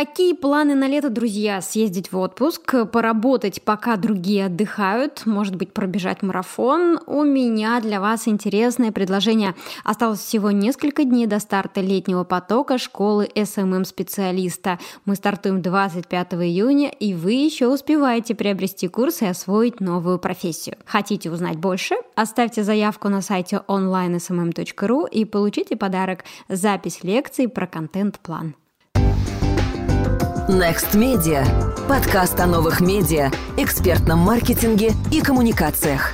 [0.00, 1.60] Какие планы на лето, друзья?
[1.60, 6.98] Съездить в отпуск, поработать, пока другие отдыхают, может быть, пробежать марафон?
[7.06, 9.54] У меня для вас интересное предложение.
[9.84, 14.78] Осталось всего несколько дней до старта летнего потока школы SMM-специалиста.
[15.04, 20.78] Мы стартуем 25 июня, и вы еще успеваете приобрести курс и освоить новую профессию.
[20.86, 21.96] Хотите узнать больше?
[22.14, 28.54] Оставьте заявку на сайте online.smm.ru и получите подарок– запись лекций про контент-план.
[30.50, 31.46] Next Media.
[31.86, 36.12] Подкаст о новых медиа, экспертном маркетинге и коммуникациях.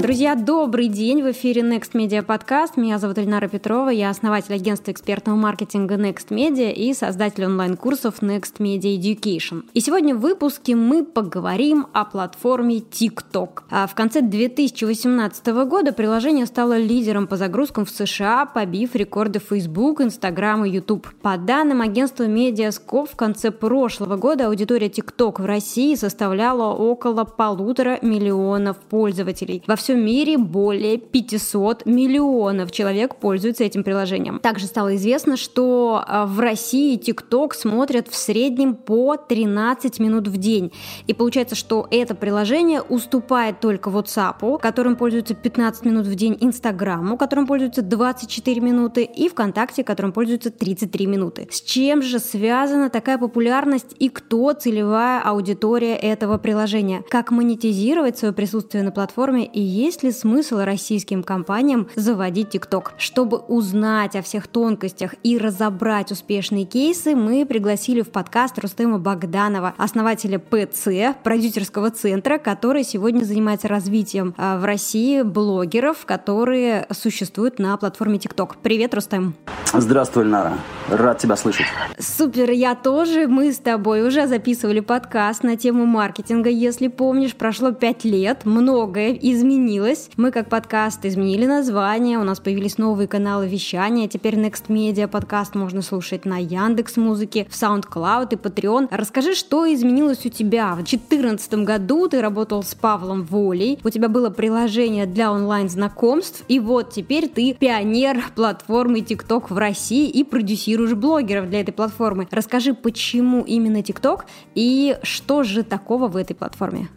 [0.00, 1.22] Друзья, добрый день!
[1.22, 2.72] В эфире Next Media Podcast.
[2.76, 3.90] Меня зовут Эльнара Петрова.
[3.90, 9.64] Я основатель агентства экспертного маркетинга Next Media и создатель онлайн-курсов Next Media Education.
[9.74, 13.64] И сегодня в выпуске мы поговорим о платформе TikTok.
[13.68, 20.00] А в конце 2018 года приложение стало лидером по загрузкам в США, побив рекорды Facebook,
[20.00, 21.08] Instagram и YouTube.
[21.20, 27.98] По данным агентства Mediascope, в конце прошлого года аудитория TikTok в России составляла около полутора
[28.00, 29.62] миллионов пользователей.
[29.66, 34.38] Во всем всем мире более 500 миллионов человек пользуются этим приложением.
[34.38, 40.36] Также стало известно, что а, в России TikTok смотрят в среднем по 13 минут в
[40.36, 40.72] день.
[41.08, 47.16] И получается, что это приложение уступает только WhatsApp, которым пользуются 15 минут в день, Инстаграму,
[47.16, 51.48] которым пользуются 24 минуты, и ВКонтакте, которым пользуются 33 минуты.
[51.50, 57.02] С чем же связана такая популярность и кто целевая аудитория этого приложения?
[57.10, 62.92] Как монетизировать свое присутствие на платформе и есть ли смысл российским компаниям заводить ТикТок?
[62.98, 69.72] Чтобы узнать о всех тонкостях и разобрать успешные кейсы, мы пригласили в подкаст Рустема Богданова,
[69.78, 77.74] основателя ПЦ, продюсерского центра, который сегодня занимается развитием а, в России блогеров, которые существуют на
[77.78, 78.58] платформе ТикТок.
[78.58, 79.34] Привет, Рустем.
[79.72, 80.58] Здравствуй, Нара.
[80.90, 81.66] Рад тебя слышать.
[81.98, 83.28] Супер, я тоже.
[83.28, 86.50] Мы с тобой уже записывали подкаст на тему маркетинга.
[86.50, 90.10] Если помнишь, прошло пять лет, многое изменилось изменилось.
[90.16, 94.08] Мы как подкаст изменили название, у нас появились новые каналы вещания.
[94.08, 98.88] Теперь Next Media подкаст можно слушать на Яндекс Музыке, в SoundCloud и Patreon.
[98.90, 100.72] Расскажи, что изменилось у тебя.
[100.72, 106.58] В 2014 году ты работал с Павлом Волей, у тебя было приложение для онлайн-знакомств, и
[106.58, 112.26] вот теперь ты пионер платформы TikTok в России и продюсируешь блогеров для этой платформы.
[112.30, 114.22] Расскажи, почему именно TikTok
[114.54, 116.88] и что же такого в этой платформе?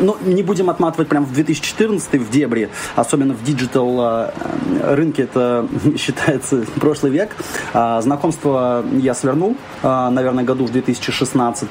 [0.00, 4.30] Ну, не будем отматывать прямо в 2014 в дебри, особенно в digital э,
[4.94, 7.36] рынке, это считается прошлый век.
[7.74, 11.68] А, знакомство я свернул, а, наверное, году в 2016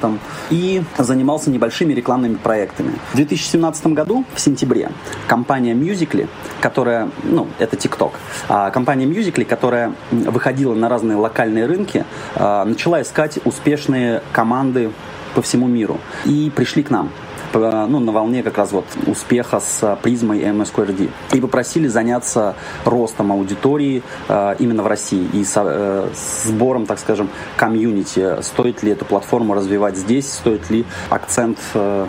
[0.50, 2.92] и занимался небольшими рекламными проектами.
[3.12, 4.90] В 2017 году, в сентябре,
[5.26, 6.28] компания Musical.ly,
[6.60, 8.12] которая, ну, это TikTok,
[8.48, 12.04] а компания Musically, которая выходила на разные локальные рынки,
[12.36, 14.90] начала искать успешные команды
[15.34, 17.10] по всему миру и пришли к нам
[17.52, 21.10] ну, на волне как раз вот успеха с призмой MSQRD.
[21.32, 22.54] И попросили заняться
[22.84, 26.08] ростом аудитории э, именно в России и э,
[26.44, 28.42] сбором, так скажем, комьюнити.
[28.42, 32.06] Стоит ли эту платформу развивать здесь, стоит ли акцент э,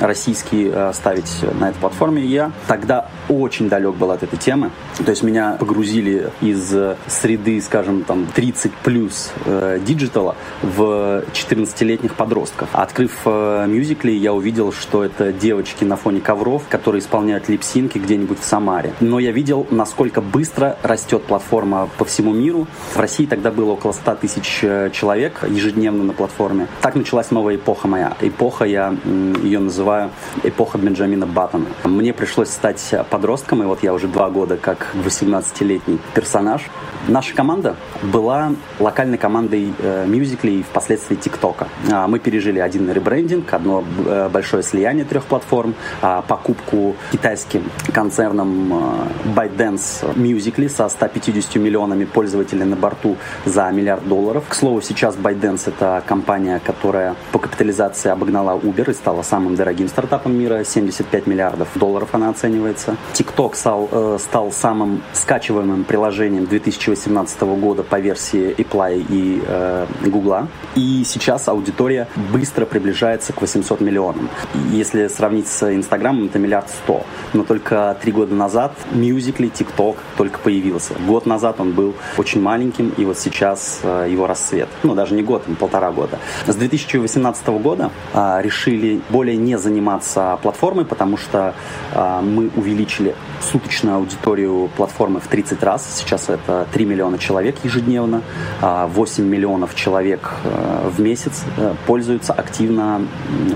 [0.00, 2.24] российский э, ставить на этой платформе.
[2.24, 4.70] Я тогда очень далек был от этой темы.
[5.04, 6.74] То есть меня погрузили из
[7.06, 12.68] среды, скажем, там 30 плюс э, digital а в 14-летних подростков.
[12.72, 17.98] Открыв э, Musical.ly, я увидел что это девочки на фоне ковров, которые исполняют lipsync и
[17.98, 18.92] где-нибудь в Самаре.
[19.00, 22.66] Но я видел, насколько быстро растет платформа по всему миру.
[22.94, 26.68] В России тогда было около 100 тысяч э, человек ежедневно на платформе.
[26.80, 28.16] Так началась новая эпоха моя.
[28.20, 28.94] Эпоха, я
[29.42, 30.10] ее называю
[30.42, 31.66] эпоха Бенджамина Баттона.
[31.84, 36.62] Мне пришлось стать подростком, и вот я уже два года как 18-летний персонаж.
[37.08, 40.06] Наша команда была локальной командой э,
[40.50, 41.68] и впоследствии ТикТока.
[41.90, 44.28] А, мы пережили один ребрендинг, одно э,
[44.60, 47.62] большое слияние трех платформ, а, покупку китайским
[47.92, 54.44] концерном э, ByteDance Musical.ly со 150 миллионами пользователей на борту за миллиард долларов.
[54.48, 59.88] К слову, сейчас ByteDance это компания, которая по капитализации обогнала Uber и стала самым дорогим
[59.88, 60.64] стартапом мира.
[60.64, 62.96] 75 миллиардов долларов она оценивается.
[63.14, 69.86] TikTok стал, э, стал самым скачиваемым приложением 2000 2018 года по версии Apply и э,
[70.06, 70.48] Google.
[70.74, 74.28] И сейчас аудитория быстро приближается к 800 миллионам.
[74.72, 77.04] Если сравнить с Инстаграмом, это миллиард сто.
[77.32, 80.94] Но только три года назад Musical.ly, TikTok только появился.
[81.06, 84.68] Год назад он был очень маленьким, и вот сейчас э, его рассвет.
[84.82, 86.18] Ну, даже не год, полтора года.
[86.46, 91.54] С 2018 года а, решили более не заниматься платформой, потому что
[91.94, 95.86] а, мы увеличили суточную аудиторию платформы в 30 раз.
[95.96, 98.22] Сейчас это 3 миллиона человек ежедневно,
[98.60, 103.02] 8 а, миллионов человек э, в месяц э, пользуются активно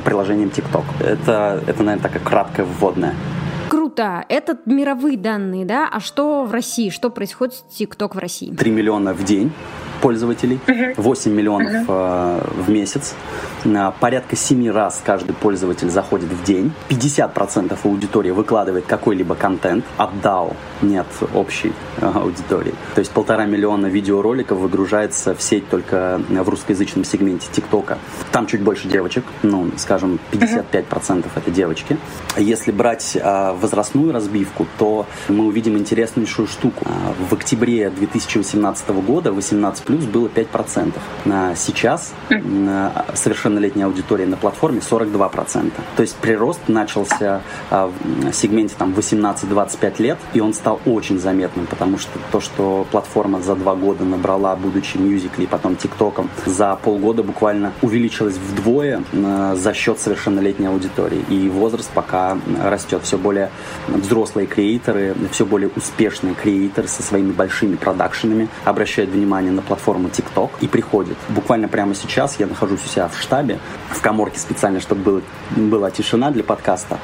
[0.05, 0.84] приложением TikTok.
[1.01, 3.15] Это, это наверное, такая краткая вводная.
[3.69, 4.25] Круто.
[4.29, 5.89] Это мировые данные, да?
[5.91, 6.91] А что в России?
[6.91, 8.55] Что происходит с TikTok в России?
[8.55, 9.53] 3 миллиона в день
[10.05, 10.61] пользователей,
[10.99, 13.15] 8 миллионов э, в месяц.
[13.65, 16.73] Э, порядка 7 раз каждый пользователь заходит в день.
[16.91, 21.73] 50% аудитории выкладывает какой-либо контент от DAO, не от общей
[22.03, 22.75] э, аудитории.
[22.95, 27.97] То есть полтора миллиона видеороликов выгружается в сеть только в русскоязычном сегменте ТикТока.
[28.31, 31.97] Там чуть больше девочек, ну, скажем, 55% это девочки.
[32.37, 33.17] Если брать
[33.63, 36.85] возрастную разбивку, то мы увидим интереснейшую штуку.
[37.31, 40.93] В октябре 2018 года 18 плюс было 5%.
[41.27, 42.13] А сейчас
[43.15, 45.73] совершеннолетняя аудитория на платформе 42%.
[45.97, 51.67] То есть прирост начался а, в сегменте там 18-25 лет, и он стал очень заметным,
[51.67, 57.23] потому что то, что платформа за два года набрала, будучи мюзикли потом тиктоком, за полгода
[57.23, 61.25] буквально увеличилась вдвое за счет совершеннолетней аудитории.
[61.29, 63.03] И возраст пока растет.
[63.05, 63.51] Все более
[63.89, 70.09] взрослые креаторы, все более успешные креаторы со своими большими продакшенами обращают внимание на платформу платформу
[70.09, 71.17] TikTok и приходит.
[71.29, 73.59] Буквально прямо сейчас я нахожусь у себя в штабе,
[73.91, 75.23] в коморке специально, чтобы было,
[75.57, 76.99] была тишина для подкаста.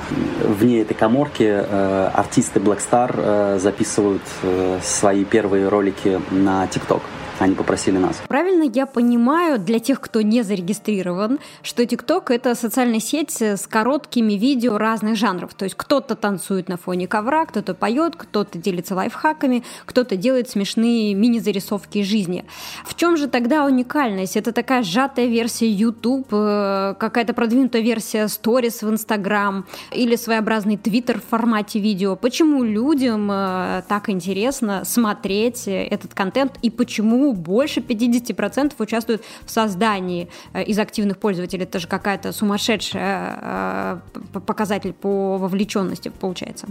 [0.44, 7.02] Вне этой коморки э, артисты Black э, записывают э, свои первые ролики на TikTok
[7.45, 8.23] они попросили нас.
[8.29, 14.35] Правильно я понимаю, для тех, кто не зарегистрирован, что TikTok— это социальная сеть с короткими
[14.35, 15.55] видео разных жанров.
[15.55, 21.15] То есть кто-то танцует на фоне ковра, кто-то поет, кто-то делится лайфхаками, кто-то делает смешные
[21.15, 22.45] мини-зарисовки жизни.
[22.85, 24.37] В чем же тогда уникальность?
[24.37, 31.19] Это такая сжатая версия YouTube, э, какая-то продвинутая версия Stories в Instagram или своеобразный Twitter
[31.21, 32.17] в формате видео.
[32.17, 40.29] Почему людям э, так интересно смотреть этот контент и почему больше 50% участвуют в создании
[40.53, 41.65] э, из активных пользователей.
[41.65, 44.00] Это же какая-то сумасшедшая
[44.35, 46.67] э, показатель по вовлеченности получается.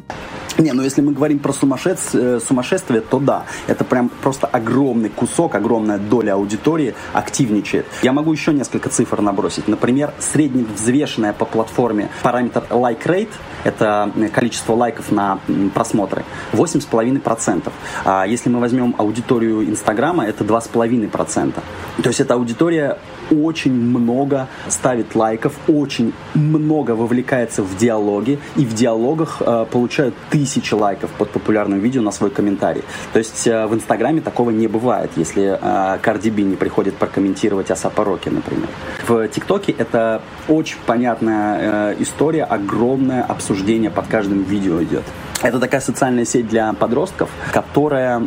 [0.57, 5.55] Не, ну если мы говорим про сумасшествие, сумасшествие, то да, это прям просто огромный кусок,
[5.55, 7.85] огромная доля аудитории активничает.
[8.01, 9.67] Я могу еще несколько цифр набросить.
[9.67, 13.29] Например, средневзвешенная по платформе параметр like rate,
[13.63, 15.39] это количество лайков на
[15.73, 16.23] просмотры,
[16.53, 17.71] 8,5%.
[18.05, 21.53] А если мы возьмем аудиторию Инстаграма, это 2,5%.
[22.01, 22.97] То есть эта аудитория
[23.31, 30.73] очень много ставит лайков, очень много вовлекается в диалоги, и в диалогах э, получают тысячи
[30.73, 32.83] лайков под популярным видео на свой комментарий.
[33.13, 37.71] То есть э, в Инстаграме такого не бывает, если э, Карди Би не приходит прокомментировать
[37.71, 38.69] Асапа Роки, например.
[39.07, 45.03] В ТикТоке это очень понятная э, история, огромное обсуждение под каждым видео идет.
[45.41, 48.21] Это такая социальная сеть для подростков, которая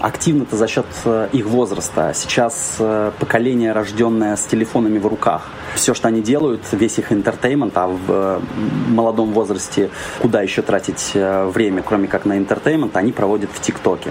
[0.00, 2.10] активна-то за счет э, их возраста.
[2.14, 5.46] Сейчас э, поколение, рожденное с телефонами в руках.
[5.76, 8.40] Все, что они делают, весь их entertainment, а в э,
[8.88, 9.90] молодом возрасте
[10.20, 14.10] куда еще тратить время, кроме как на entertainment, они проводят в ТикТоке.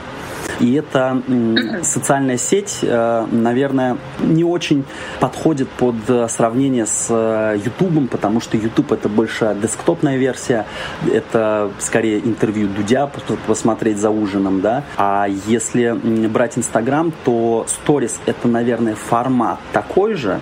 [0.62, 1.22] И эта
[1.84, 4.86] социальная сеть, э, наверное, не очень
[5.19, 10.66] подходит под э, сравнение с YouTube, э, потому что YouTube это больше десктопная версия,
[11.12, 13.09] это скорее интервью Дудя
[13.47, 14.83] посмотреть за ужином, да.
[14.97, 15.91] А если
[16.27, 20.39] брать Instagram, то Stories это, наверное, формат такой же,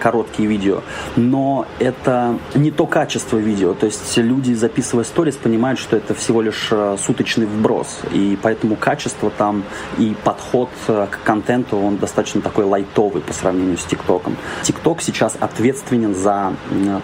[0.00, 0.82] короткие видео,
[1.16, 3.74] но это не то качество видео.
[3.74, 9.30] То есть люди, записывая Stories, понимают, что это всего лишь суточный вброс, и поэтому качество
[9.30, 9.64] там
[9.98, 14.36] и подход э, к контенту, он достаточно такой лайтовый по сравнению с ТикТоком.
[14.62, 16.52] ТикТок сейчас ответственен за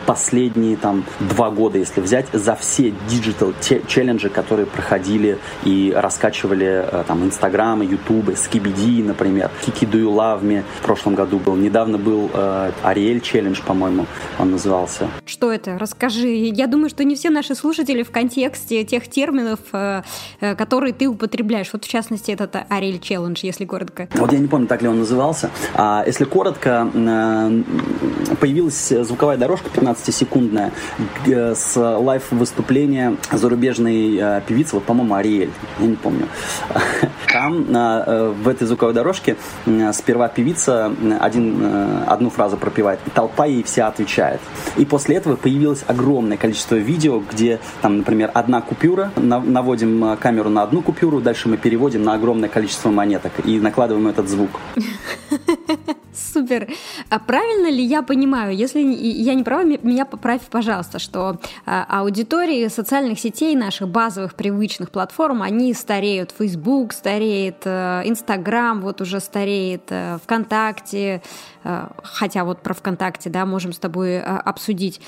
[0.07, 3.53] последние там два года, если взять, за все digital
[3.95, 10.43] челленджи, которые проходили и раскачивали э, там Инстаграмы, Ютубы, Скибиди, например, Kiki Do You Love
[10.43, 11.55] Me в прошлом году был.
[11.55, 14.07] Недавно был э, Ариэль челлендж, по-моему,
[14.41, 15.09] он назывался.
[15.27, 15.79] Что это?
[15.79, 16.29] Расскажи.
[16.29, 20.03] Я думаю, что не все наши слушатели в контексте тех терминов, э,
[20.41, 21.71] которые ты употребляешь.
[21.73, 24.09] Вот в частности, этот Ariel Challenge, если коротко?
[24.15, 25.51] Вот я не помню, так ли он назывался.
[25.75, 27.63] А, если коротко, э,
[28.41, 30.73] появилась звуковая дорожка 15-секундная
[31.27, 36.27] с лайв-выступления зарубежных зарубежной э, певицы, вот, по-моему, Ариэль, я не помню.
[37.33, 39.37] Там э, в этой звуковой дорожке
[39.93, 44.41] сперва певица один, одну фразу пропевает, и толпа ей вся отвечает.
[44.77, 50.63] И после этого появилось огромное количество видео, где, там, например, одна купюра, наводим камеру на
[50.63, 54.51] одну купюру, дальше мы переводим на огромное количество монеток и накладываем этот звук.
[56.15, 56.69] Супер.
[57.11, 62.69] А правильно ли я понимаю, если я не права, меня поправь, пожалуйста, что а, аудитории
[62.69, 66.33] социальных сетей, наших базовых привычных платформ, они стареют.
[66.37, 71.23] Facebook стареет, э, Instagram вот уже стареет, э, ВКонтакте,
[72.03, 75.01] хотя вот про ВКонтакте, да, можем с тобой обсудить.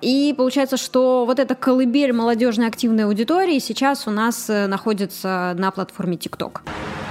[0.00, 6.16] И получается, что вот эта колыбель молодежной активной аудитории сейчас у нас находится на платформе
[6.16, 6.60] TikTok.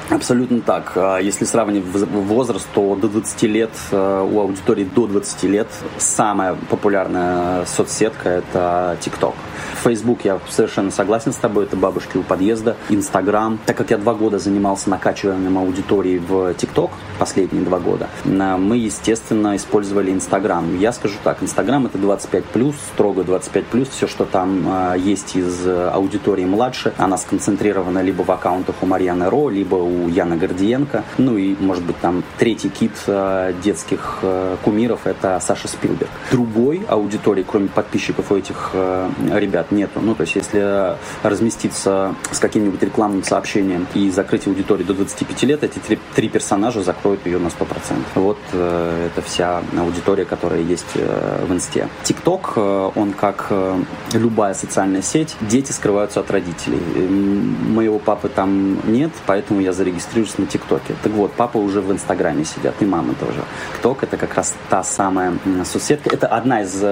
[0.09, 0.97] Абсолютно так.
[1.21, 5.67] Если сравнивать возраст, то до 20 лет, э, у аудитории до 20 лет
[5.97, 9.33] самая популярная соцсетка– это TikTok.
[9.83, 12.75] Facebook я совершенно согласен с тобой, это бабушки у подъезда.
[12.89, 13.59] Инстаграм.
[13.65, 18.07] Так как я два года занимался накачиванием аудитории в TikTok, последние два года,
[18.57, 20.77] мы, естественно, использовали Инстаграм.
[20.77, 26.45] Я скажу так, Инстаграм это 25+, строго 25+, все, что там э, есть из аудитории
[26.45, 31.55] младше, она сконцентрирована либо в аккаунтах у Марьяны Ро, либо у Яна Гордиенко, ну и,
[31.59, 36.11] может быть, там третий кит э, детских э, кумиров это Саша Спилберг.
[36.31, 38.71] Другой аудитории, кроме подписчиков у этих
[39.33, 39.99] ребят, нету.
[40.01, 45.63] Ну, то есть, если разместиться с каким-нибудь рекламным сообщением и закрыть аудиторию до 25 лет,
[45.63, 45.79] эти
[46.15, 47.53] три персонажа закроют ее на 100%.
[48.15, 51.87] Вот э, это вся аудитория, которая есть э, в инсте.
[52.03, 53.81] ТикТок, э, он как э,
[54.13, 56.79] любая социальная сеть, дети скрываются от родителей.
[57.09, 60.95] Моего папы там нет, поэтому я зарегистрируюсь на ТикТоке.
[61.01, 63.41] Так вот, папа уже в Инстаграме сидят, и мама тоже.
[63.75, 65.33] ТикТок это как раз та самая
[65.63, 66.09] соцсетка.
[66.13, 66.83] Это одна из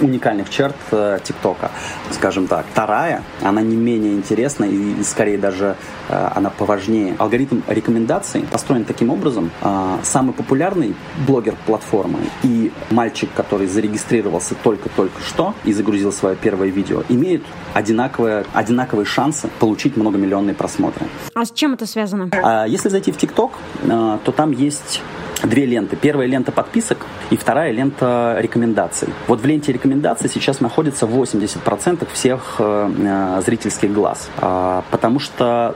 [0.00, 0.76] уникальных черт
[1.22, 1.70] ТикТока
[2.10, 2.66] скажем так.
[2.72, 5.76] Вторая, она не менее интересна и скорее даже
[6.08, 7.14] она поважнее.
[7.18, 9.50] Алгоритм рекомендаций построен таким образом.
[9.62, 10.94] Э, самый популярный
[11.26, 17.42] блогер платформы и мальчик, который зарегистрировался только-только что и загрузил свое первое видео, имеют
[17.74, 21.06] одинаковые, одинаковые шансы получить многомиллионные просмотры.
[21.34, 22.30] А с чем это связано?
[22.32, 25.00] А, если зайти в ТикТок, э, то там есть
[25.42, 25.96] две ленты.
[25.96, 29.08] Первая лента подписок и вторая лента рекомендаций.
[29.26, 35.74] Вот в ленте рекомендаций сейчас находится 80% всех э, э, зрительских глаз, э, потому что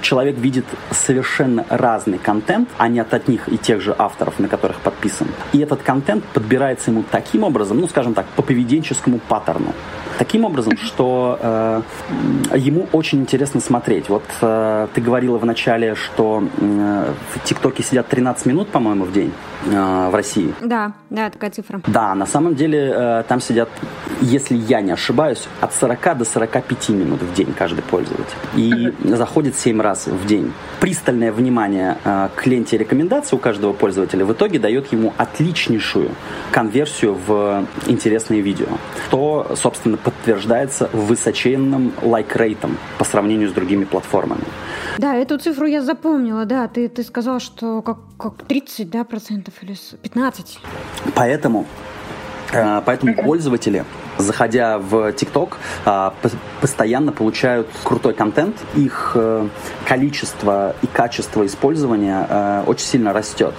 [0.00, 4.80] человек видит совершенно разный контент, а не от одних и тех же авторов, на которых
[4.80, 5.28] подписан.
[5.52, 9.72] И этот контент подбирается ему таким образом, ну, скажем так, по поведенческому паттерну
[10.18, 11.82] таким образом, что э,
[12.56, 14.08] ему очень интересно смотреть.
[14.08, 19.12] Вот э, ты говорила в начале, что э, в ТикТоке сидят 13 минут, по-моему, в
[19.12, 19.32] день
[19.66, 20.54] э, в России.
[20.60, 21.80] Да, да, такая цифра.
[21.86, 23.68] Да, на самом деле э, там сидят,
[24.20, 28.36] если я не ошибаюсь, от 40 до 45 минут в день каждый пользователь.
[28.54, 30.52] И заходит 7 раз в день.
[30.80, 36.10] Пристальное внимание э, к ленте рекомендаций у каждого пользователя в итоге дает ему отличнейшую
[36.50, 38.66] конверсию в интересные видео.
[39.10, 44.42] То, собственно, подтверждается высоченным лайк-рейтом по сравнению с другими платформами.
[44.98, 46.66] Да, эту цифру я запомнила, да.
[46.66, 50.58] Ты, ты сказал, что как, как 30, да, процентов или 15.
[51.14, 51.66] Поэтому,
[52.52, 53.84] э, поэтому пользователи
[54.18, 55.54] заходя в TikTok,
[55.84, 56.14] а,
[56.60, 58.56] постоянно получают крутой контент.
[58.76, 59.48] Их э,
[59.86, 63.54] количество и качество использования э, очень сильно растет.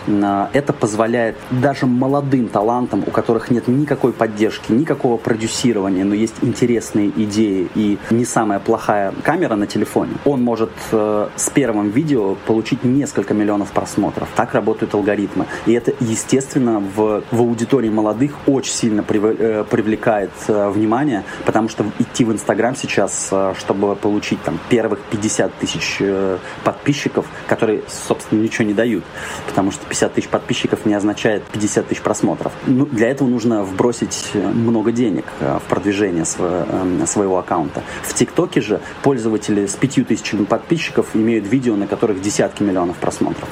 [0.53, 7.09] Это позволяет даже молодым талантам, у которых нет никакой поддержки, никакого продюсирования, но есть интересные
[7.09, 12.83] идеи и не самая плохая камера на телефоне, он может э, с первым видео получить
[12.83, 14.29] несколько миллионов просмотров.
[14.35, 15.45] Так работают алгоритмы.
[15.65, 22.23] И это, естественно, в, в аудитории молодых очень сильно привлекает Э, внимание, потому что идти
[22.25, 28.65] в Инстаграм сейчас, э, чтобы получить там первых 50 тысяч э, подписчиков, которые, собственно, ничего
[28.65, 29.03] не дают,
[29.47, 32.51] потому что 50 тысяч подписчиков не означает 50 тысяч просмотров.
[32.65, 37.83] Ну, для этого нужно вбросить много денег в продвижение своего аккаунта.
[38.03, 43.47] В ТикТоке же пользователи с 5 тысячами подписчиков имеют видео, на которых десятки миллионов просмотров.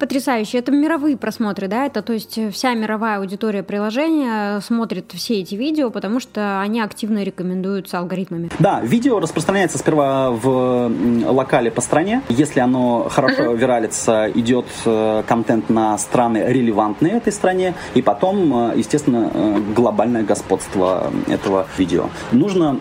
[0.00, 0.58] Потрясающе.
[0.58, 1.86] Это мировые просмотры, да?
[1.86, 7.22] Это то есть вся мировая аудитория приложения смотрит все эти видео, потому что они активно
[7.22, 8.50] рекомендуются алгоритмами.
[8.58, 10.90] Да, видео распространяется сперва в
[11.26, 12.22] локале по стране.
[12.28, 13.56] Если оно хорошо uh-huh.
[13.56, 20.22] виралится, идет э, контент на страны релевантные этой стране, и потом, э, естественно, э, глобальное
[20.22, 22.10] господство этого видео.
[22.32, 22.76] Нужно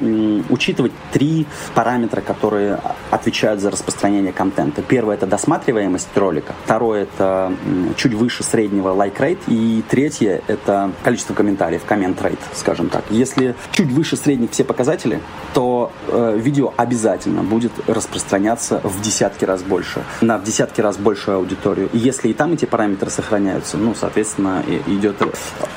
[0.50, 2.80] учитывать три параметра, которые
[3.12, 4.82] отвечают за распространение контента.
[4.82, 6.54] Первое– это досматриваемость ролика.
[6.66, 7.54] Второе это
[7.98, 9.40] чуть выше среднего like rate.
[9.48, 13.04] И третье– это количество комментариев, comment rate, скажем так.
[13.10, 15.20] Если чуть выше средних все показатели,
[15.54, 21.38] то э, видео обязательно будет распространяться в десятки раз больше, на в десятки раз большую
[21.38, 21.90] аудиторию.
[21.94, 25.16] И если и там эти параметры сохраняются, ну, соответственно, идет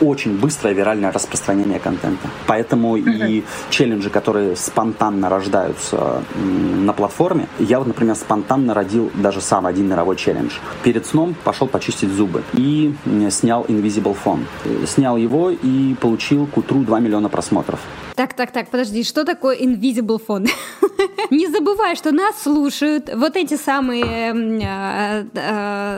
[0.00, 2.28] очень быстрое виральное распространение контента.
[2.46, 9.66] Поэтому и челленджи, которые спонтанно рождаются на платформе, я вот, например, спонтанно родил даже сам
[9.66, 10.52] один мировой челлендж.
[10.82, 12.94] Перед сном пошел почистить зубы и
[13.30, 14.44] снял Invisible Phone.
[14.86, 17.80] Снял его и получил к утру 2 миллиона просмотров.
[18.18, 20.48] Так, так, так, подожди, что такое Invisible Phone?
[21.30, 25.30] Не забывай, что нас слушают вот эти самые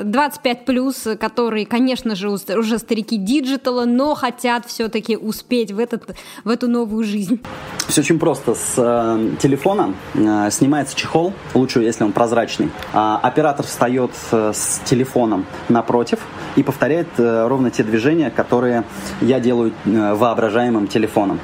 [0.05, 6.15] 25 плюс, которые, конечно же, уже старики digital а, но хотят все-таки успеть в, этот,
[6.45, 7.41] в эту новую жизнь.
[7.89, 8.55] Все очень просто.
[8.55, 12.69] С э, телефона э, снимается чехол, лучше, если он прозрачный.
[12.93, 16.19] А оператор встает э, с телефоном напротив
[16.57, 18.85] и повторяет э, ровно те движения, которые
[19.23, 21.41] я делаю э, воображаемым телефоном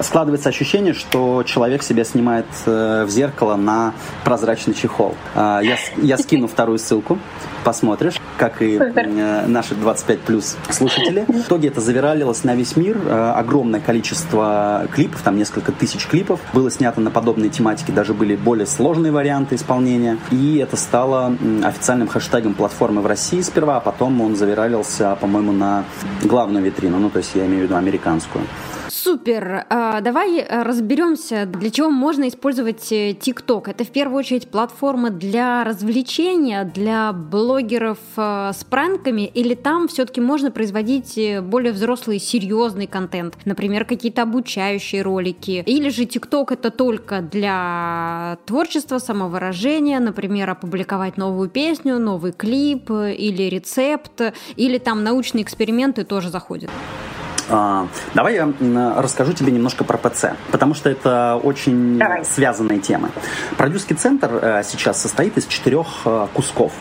[0.00, 3.94] складывается ощущение, что человек себя снимает э, в зеркало на
[4.24, 5.14] прозрачный чехол.
[5.34, 7.18] Э, я, я скину вторую ссылку,
[7.64, 11.24] посмотришь, как и э, наши 25 плюс слушатели.
[11.28, 12.98] В итоге это завиралилось на весь мир.
[13.04, 16.40] Э, огромное количество клипов, там несколько тысяч клипов.
[16.52, 20.18] Было снято на подобные тематики, даже были более сложные варианты исполнения.
[20.30, 25.84] И это стало официальным хэштегом платформы в России сперва, а потом он завиралился, по-моему, на
[26.22, 28.44] главную витрину, ну то есть я имею в виду американскую.
[29.02, 29.64] Супер.
[29.70, 33.68] А, давай э, разберемся, для чего можно использовать ТикТок.
[33.68, 40.20] Это в первую очередь платформа для развлечения, для блогеров э, с пранками, или там все-таки
[40.20, 46.70] можно производить э, более взрослый, серьезный контент, например, какие-то обучающие ролики, или же ТикТок это
[46.70, 54.20] только для творчества, самовыражения, например, опубликовать новую песню, новый клип или рецепт,
[54.56, 56.70] или там научные эксперименты тоже заходят.
[57.50, 58.52] А, давай я
[58.96, 62.24] расскажу тебе немножко про ПЦ, потому что это очень Давай.
[62.24, 63.10] связанные темы.
[63.56, 66.72] Продюсерский центр э, сейчас состоит из четырех э, кусков.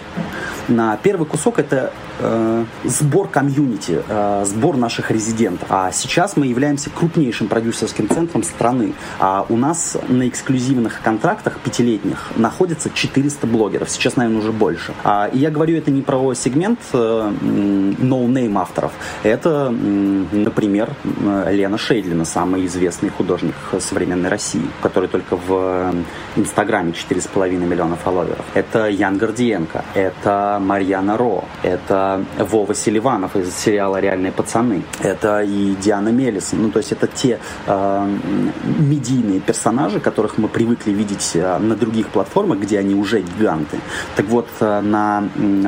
[0.68, 5.68] На первый кусок это э, сбор комьюнити, э, сбор наших резидентов.
[5.72, 8.94] А сейчас мы являемся крупнейшим продюсерским центром страны.
[9.20, 13.90] А у нас на эксклюзивных контрактах пятилетних находится 400 блогеров.
[13.90, 14.94] Сейчас, наверное, уже больше.
[15.04, 18.92] А, и я говорю это не про сегмент э, no-name авторов.
[19.24, 19.74] Это,
[20.60, 20.90] например,
[21.50, 25.94] Лена Шейдлина, самый известный художник современной России, который только в
[26.36, 28.46] Инстаграме 4,5 миллиона фолловеров.
[28.54, 35.76] Это Ян Гордиенко, это Марьяна Ро, это Вова Селиванов из сериала «Реальные пацаны», это и
[35.76, 36.64] Диана Мелисон.
[36.64, 38.18] Ну, то есть это те э,
[38.80, 43.78] медийные персонажи, которых мы привыкли видеть э, на других платформах, где они уже гиганты.
[44.18, 45.24] Так вот, э, на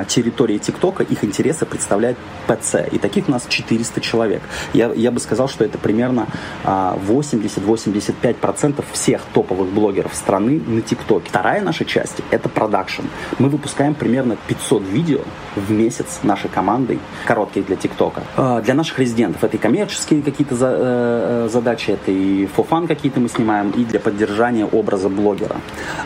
[0.10, 2.76] территории ТикТока их интересы представляет ПЦ.
[2.92, 4.42] И таких у нас 400 человек.
[4.82, 6.28] Я, я бы сказал, что это примерно
[6.64, 6.68] э,
[7.08, 11.30] 80-85% всех топовых блогеров страны на ТикТоке.
[11.30, 13.04] Вторая наша часть– это продакшн.
[13.40, 15.20] Мы выпускаем примерно 500 500 видео
[15.56, 18.24] в месяц нашей командой, коротких для ТикТока.
[18.38, 23.20] А, для наших резидентов это и коммерческие какие-то за, э, задачи, это и фофан какие-то
[23.20, 25.58] мы снимаем, и для поддержания образа блогера.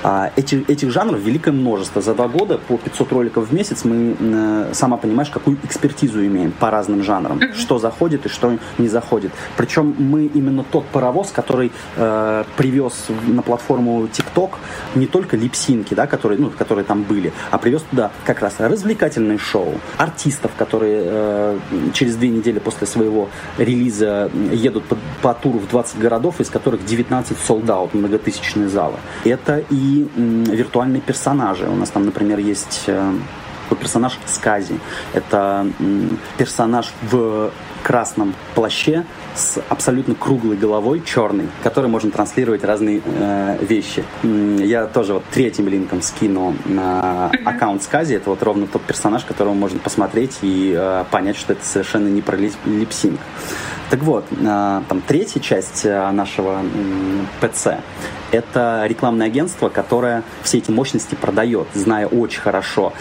[0.03, 2.01] А, эти, этих жанров великое множество.
[2.01, 6.51] За два года по 500 роликов в месяц мы, э, сама понимаешь, какую экспертизу имеем
[6.51, 9.31] по разным жанрам, что заходит и что не заходит.
[9.57, 14.57] Причем мы именно тот паровоз, который э, привез на платформу ТикТок
[14.95, 19.37] не только липсинки, да, которые, ну, которые там были, а привез туда как раз развлекательные
[19.37, 21.59] шоу, артистов, которые э,
[21.93, 26.85] через две недели после своего релиза едут по, по туру в 20 городов, из которых
[26.85, 28.95] 19 sold out, многотысячные залы.
[29.23, 31.67] Это и м, виртуальные персонажи.
[31.67, 33.13] У нас там, например, есть э,
[33.73, 34.75] персонаж Скази.
[35.13, 35.67] Это
[36.37, 37.51] персонаж в
[37.85, 44.03] красном плаще с абсолютно круглой головой, черный, который можно транслировать разные э, вещи.
[44.23, 48.15] Я тоже вот третьим линком скину на аккаунт Скази.
[48.15, 52.23] Это вот ровно тот персонаж, которого можно посмотреть и э, понять, что это совершенно не
[52.23, 53.19] про липсинг.
[53.91, 54.35] Так вот, э,
[54.89, 57.77] там третья часть э, нашего э, ПЦ
[58.31, 62.93] это рекламное агентство, которое все эти мощности продает, зная очень хорошо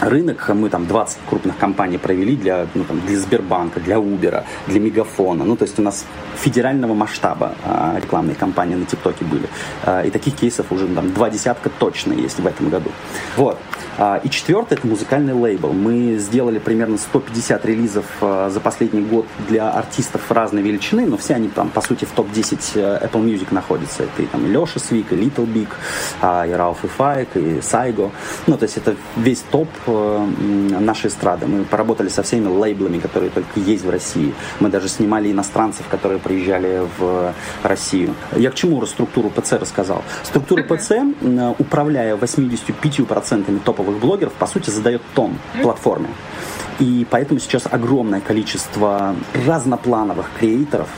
[0.00, 4.80] рынок, мы там 20 крупных компаний провели для, ну, там, для Сбербанка, для Uber, для
[4.80, 5.44] Мегафона.
[5.44, 6.04] Ну, то есть у нас
[6.36, 9.48] федерального масштаба а, рекламные кампании на ТикТоке были.
[9.84, 12.90] А, и таких кейсов уже там два десятка точно есть в этом году.
[13.36, 13.58] Вот.
[13.98, 15.72] А, и четвертое это музыкальный лейбл.
[15.72, 21.34] Мы сделали примерно 150 релизов а, за последний год для артистов разной величины, но все
[21.34, 24.04] они там, по сути, в топ-10 э, Apple Music находятся.
[24.04, 25.68] Это и там и Леша Свик, и Little Big,
[26.20, 28.12] а, и Рауф и Файк, и Сайго.
[28.46, 31.46] Ну, то есть это весь топ нашей эстрады.
[31.46, 34.34] Мы поработали со всеми лейблами, которые только есть в России.
[34.60, 38.14] Мы даже снимали иностранцев, которые приезжали в Россию.
[38.36, 40.02] Я к чему структуру ПЦ рассказал?
[40.22, 40.92] Структура ПЦ,
[41.58, 46.08] управляя 85% топовых блогеров, по сути, задает тон платформе.
[46.78, 50.88] И поэтому сейчас огромное количество разноплановых креаторов,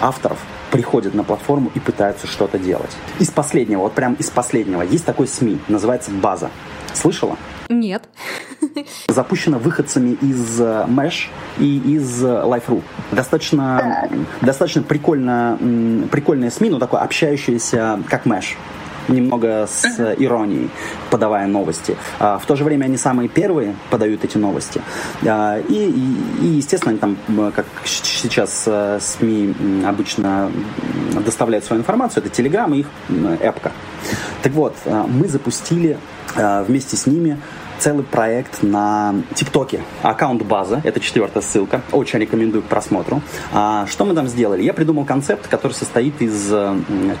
[0.00, 0.38] авторов
[0.70, 2.90] приходят на платформу и пытаются что-то делать.
[3.18, 6.50] Из последнего, вот прям из последнего, есть такой СМИ, называется «База».
[6.92, 7.36] Слышала?
[7.68, 8.08] Нет.
[9.08, 12.82] Запущена выходцами из Mesh э, и из э, Life.ru.
[13.12, 14.08] Достаточно,
[14.40, 15.58] достаточно прикольно,
[16.10, 18.56] прикольная СМИ, но такое общающееся, как Mesh
[19.08, 19.84] немного с
[20.18, 20.70] иронией,
[21.10, 21.96] подавая новости.
[22.18, 24.80] А, в то же время они самые первые подают эти новости.
[25.26, 27.16] А, и, и, и естественно, там,
[27.54, 29.54] как сейчас э, СМИ
[29.86, 30.50] обычно
[31.24, 32.86] доставляют свою информацию, это Telegram и их
[33.40, 33.72] эпка.
[34.42, 35.98] Так вот, э, мы запустили
[36.66, 37.38] вместе с ними
[37.78, 39.82] целый проект на ТикТоке.
[40.02, 41.82] Аккаунт база, это четвертая ссылка.
[41.92, 43.22] Очень рекомендую к просмотру.
[43.52, 44.62] А, что мы там сделали?
[44.62, 46.52] Я придумал концепт, который состоит из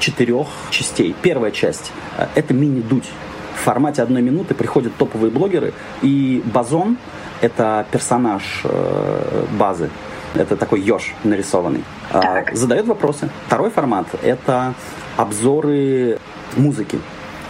[0.00, 1.14] четырех частей.
[1.22, 1.92] Первая часть–
[2.34, 3.08] это мини-дуть.
[3.54, 6.98] В формате одной минуты приходят топовые блогеры, и Базон–
[7.40, 9.90] это персонаж э, базы.
[10.34, 11.82] Это такой еж нарисованный.
[12.12, 13.30] А, задает вопросы.
[13.46, 14.74] Второй формат– это
[15.16, 16.18] обзоры
[16.56, 16.98] музыки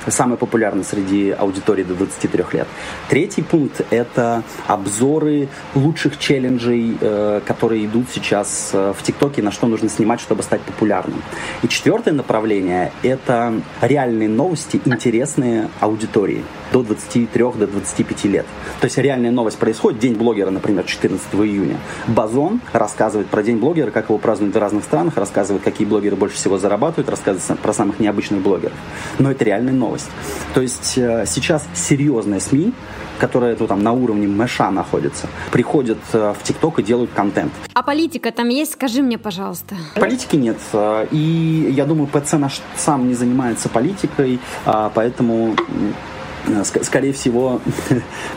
[0.09, 2.69] самый популярный среди аудитории до 23 лет.
[3.09, 9.67] Третий пункт– это обзоры лучших челленджей, э, которые идут сейчас э, в ТикТоке, на что
[9.67, 11.23] нужно снимать, чтобы стать популярным.
[11.63, 18.47] И четвертое направление– это реальные новости, интересные аудитории до 23 до 25 лет.
[18.81, 21.79] То есть реальная новость происходит, День блогера, например, 14 июня.
[22.07, 26.37] Базон рассказывает про День блогера, как его празднуют в разных странах, рассказывает, какие блогеры больше
[26.37, 28.75] всего зарабатывают, рассказывает про самых необычных блогеров.
[29.19, 30.11] Но это реальная новость.
[30.55, 32.73] То есть э, сейчас серьезные СМИ,
[33.19, 37.53] которые ну, там на уровне мэша находятся, приходят э, в ТикТок и делают контент.
[37.75, 38.73] А политика там есть?
[38.73, 39.75] Скажи мне, пожалуйста.
[39.95, 40.59] Политики нет.
[40.73, 45.57] Э, и я думаю, ПЦ наш сам не занимается политикой, а поэтому
[46.83, 47.61] скорее всего,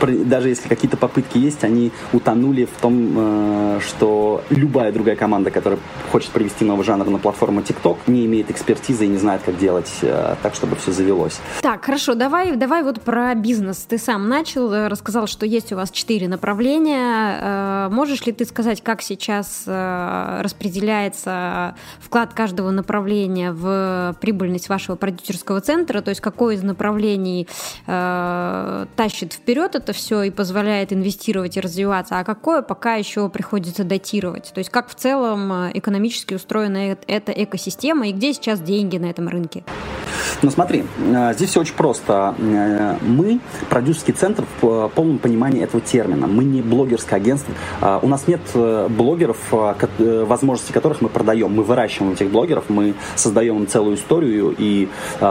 [0.00, 5.78] даже если какие-то попытки есть, они утонули в том, э, что любая другая команда, которая
[6.10, 9.90] хочет привести новый жанр на платформу TikTok, не имеет экспертизы и не знает, как делать
[10.02, 11.40] э, так, чтобы все завелось.
[11.62, 13.86] Так, хорошо, давай, давай вот про бизнес.
[13.88, 17.88] Ты сам начал, рассказал, что есть у вас четыре направления.
[17.90, 26.00] Можешь ли ты сказать, как сейчас распределяется вклад каждого направления в прибыльность вашего продюсерского центра?
[26.00, 27.48] То есть какое из направлений
[27.86, 27.99] э,
[28.96, 34.52] тащит вперед это все и позволяет инвестировать и развиваться, а какое пока еще приходится датировать.
[34.54, 39.06] То есть как в целом э, экономически устроена эта экосистема и где сейчас деньги на
[39.06, 39.64] этом рынке?
[40.42, 42.34] Ну смотри, э, здесь все очень просто.
[42.38, 46.26] Э, мы продюсерский центр в полном понимании этого термина.
[46.26, 47.54] Мы не блогерское агентство.
[48.02, 48.40] У нас нет
[48.88, 49.38] блогеров,
[49.98, 51.54] возможности которых мы продаем.
[51.54, 54.88] Мы выращиваем этих блогеров, мы создаем целую историю и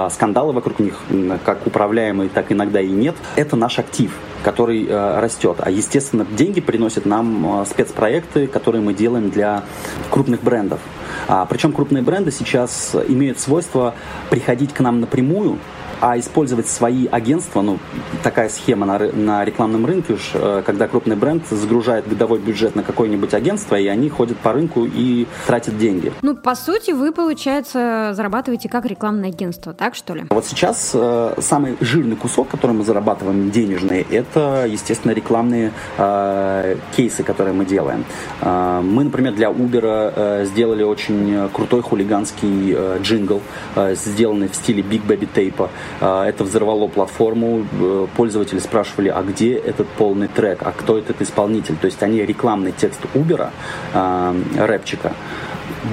[0.09, 0.99] скандалы вокруг них,
[1.45, 4.11] как управляемые, так и иногда и нет, это наш актив
[4.43, 5.57] который э, растет.
[5.59, 9.63] А, естественно, деньги приносят нам э, спецпроекты, которые мы делаем для
[10.09, 10.79] крупных брендов.
[11.27, 13.95] А, причем крупные бренды сейчас имеют свойство
[14.29, 15.59] приходить к нам напрямую,
[16.01, 17.79] а использовать свои агентства, ну,
[18.23, 22.83] такая схема на, на рекламном рынке уж, э, когда крупный бренд загружает годовой бюджет на
[22.83, 26.11] какое-нибудь агентство, и они ходят по рынку и тратят деньги.
[26.21, 30.25] Ну, по сути, вы, получается, зарабатываете как рекламное агентство, так что ли?
[30.29, 37.23] Вот сейчас э, самый жирный кусок, который мы зарабатываем денежный, это, естественно, рекламные э, кейсы,
[37.23, 38.05] которые мы делаем.
[38.41, 43.41] Э, мы, например, для Uber э, сделали очень крутой хулиганский э, джингл,
[43.75, 45.69] э, сделанный в стиле Big Baby Tape.
[46.01, 51.21] А, это взорвало платформу, э, пользователи спрашивали, а где этот полный трек, а кто этот
[51.21, 51.75] исполнитель.
[51.75, 53.49] То есть они рекламный текст Uber,
[53.93, 55.13] а, рэпчика,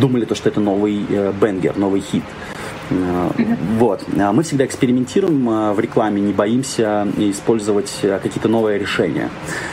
[0.01, 2.25] думали, то, что это новый э, бенгер, новый хит.
[2.91, 3.31] Э,
[3.79, 4.05] вот.
[4.19, 9.29] А мы всегда экспериментируем в рекламе, не боимся использовать какие-то новые решения.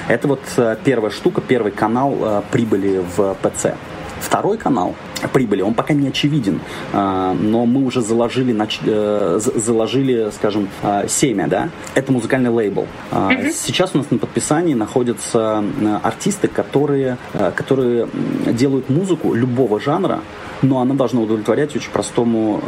[0.07, 0.41] Это вот
[0.83, 3.75] первая штука, первый канал прибыли в ПЦ.
[4.19, 4.95] Второй канал
[5.27, 6.59] прибыли, он пока не очевиден,
[6.91, 8.55] а, но мы уже заложили,
[8.85, 12.87] э, заложили, скажем, а, семя, да, это музыкальный лейбл.
[13.11, 15.63] А, сейчас у нас на подписании находятся
[16.03, 17.17] артисты, которые,
[17.55, 18.07] которые
[18.47, 20.21] делают музыку любого жанра,
[20.61, 22.61] но она должна удовлетворять очень простому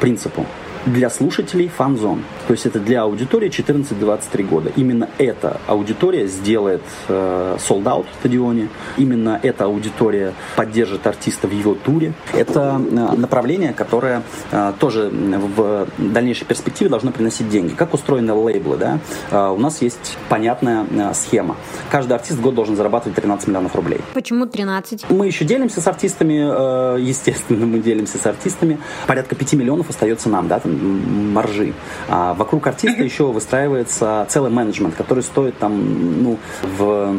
[0.00, 0.46] принципу.
[0.86, 2.22] Для слушателей фан-зон.
[2.46, 4.72] То есть это для аудитории 14-23 года.
[4.76, 8.68] Именно эта аудитория сделает э, sold out в стадионе.
[8.96, 12.14] Именно эта аудитория поддержит артиста в его туре.
[12.32, 17.74] Это э, направление, которое э, тоже в дальнейшей перспективе должно приносить деньги.
[17.74, 18.98] Как устроены лейблы, да?
[19.30, 21.56] Э, у нас есть понятная э, схема.
[21.90, 24.00] Каждый артист в год должен зарабатывать 13 миллионов рублей.
[24.14, 25.10] Почему 13?
[25.10, 28.78] Мы еще делимся с артистами, э, естественно, мы делимся с артистами.
[29.06, 31.72] Порядка 5 миллионов остается нам, да, маржи.
[32.08, 37.16] А вокруг артиста еще выстраивается целый менеджмент, который стоит там, ну, в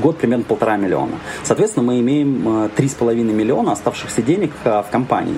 [0.00, 1.18] год примерно полтора миллиона.
[1.42, 5.36] Соответственно, мы имеем 3,5 миллиона оставшихся денег в компании.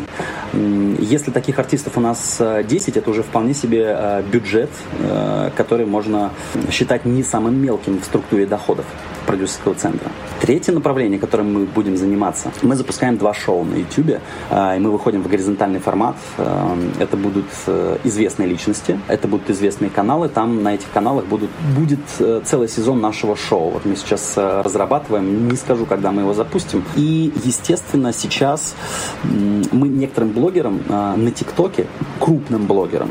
[0.99, 4.71] Если таких артистов у нас 10, это уже вполне себе бюджет,
[5.57, 6.31] который можно
[6.71, 8.85] считать не самым мелким в структуре доходов
[9.27, 10.11] продюсерского центра.
[10.41, 15.23] Третье направление, которым мы будем заниматься, мы запускаем два шоу на YouTube, и мы выходим
[15.23, 16.17] в горизонтальный формат.
[16.99, 22.01] Это будут э, известные личности, это будут известные каналы, там на этих каналах будут, будет
[22.19, 23.71] э, целый сезон нашего шоу.
[23.71, 26.85] Вот мы сейчас э, разрабатываем, не скажу, когда мы его запустим.
[26.97, 28.75] И, естественно, сейчас
[29.25, 31.87] мы некоторым блогерам на ТикТоке,
[32.21, 33.11] крупным блогерам,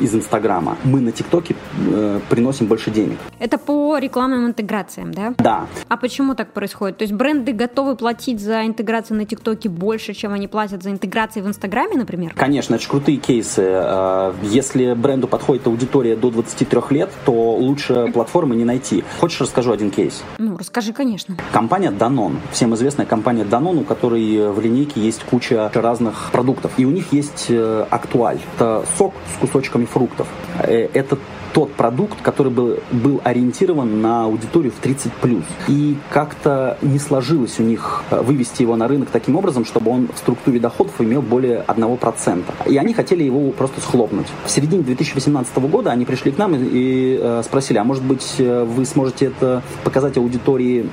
[0.00, 1.56] из Инстаграма, мы на ТикТоке
[1.88, 3.18] э, приносим больше денег.
[3.38, 5.34] Это по рекламным интеграциям, да?
[5.38, 5.66] Да.
[5.88, 6.98] А почему так происходит?
[6.98, 11.40] То есть бренды готовы платить за интеграцию на ТикТоке больше, чем они платят за интеграции
[11.40, 12.32] в Инстаграме, например?
[12.36, 13.62] Конечно, это же крутые кейсы.
[13.64, 19.04] Э, если бренду подходит аудитория до 23 лет, то лучше платформы не найти.
[19.20, 20.22] Хочешь, расскажу один кейс?
[20.38, 21.36] Ну, расскажи, конечно.
[21.52, 22.36] Компания Danone.
[22.52, 26.72] Всем известная компания Danone, у которой в линейке есть куча разных продуктов.
[26.76, 28.38] И у них есть э, актуаль.
[28.56, 30.28] Это сок с кусочками фруктов.
[30.60, 31.16] Это
[31.56, 35.44] тот продукт, который был, был ориентирован на аудиторию в 30 плюс.
[35.68, 40.08] И как-то не сложилось у них э, вывести его на рынок таким образом, чтобы он
[40.14, 42.44] в структуре доходов имел более 1%.
[42.66, 44.26] И они хотели его просто схлопнуть.
[44.44, 48.34] В середине 2018 года они пришли к нам и, и э, спросили, а может быть
[48.36, 50.86] э, вы сможете это показать аудитории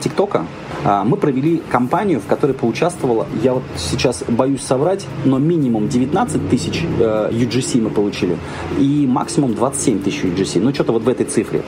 [0.00, 0.46] ТикТока?
[0.84, 6.50] А, мы провели кампанию, в которой поучаствовало, я вот сейчас боюсь соврать, но минимум 19
[6.50, 8.36] тысяч UGC мы получили
[8.78, 10.60] и максимум 27 тысяч UGC.
[10.60, 11.62] Ну, что-то вот в этой цифре.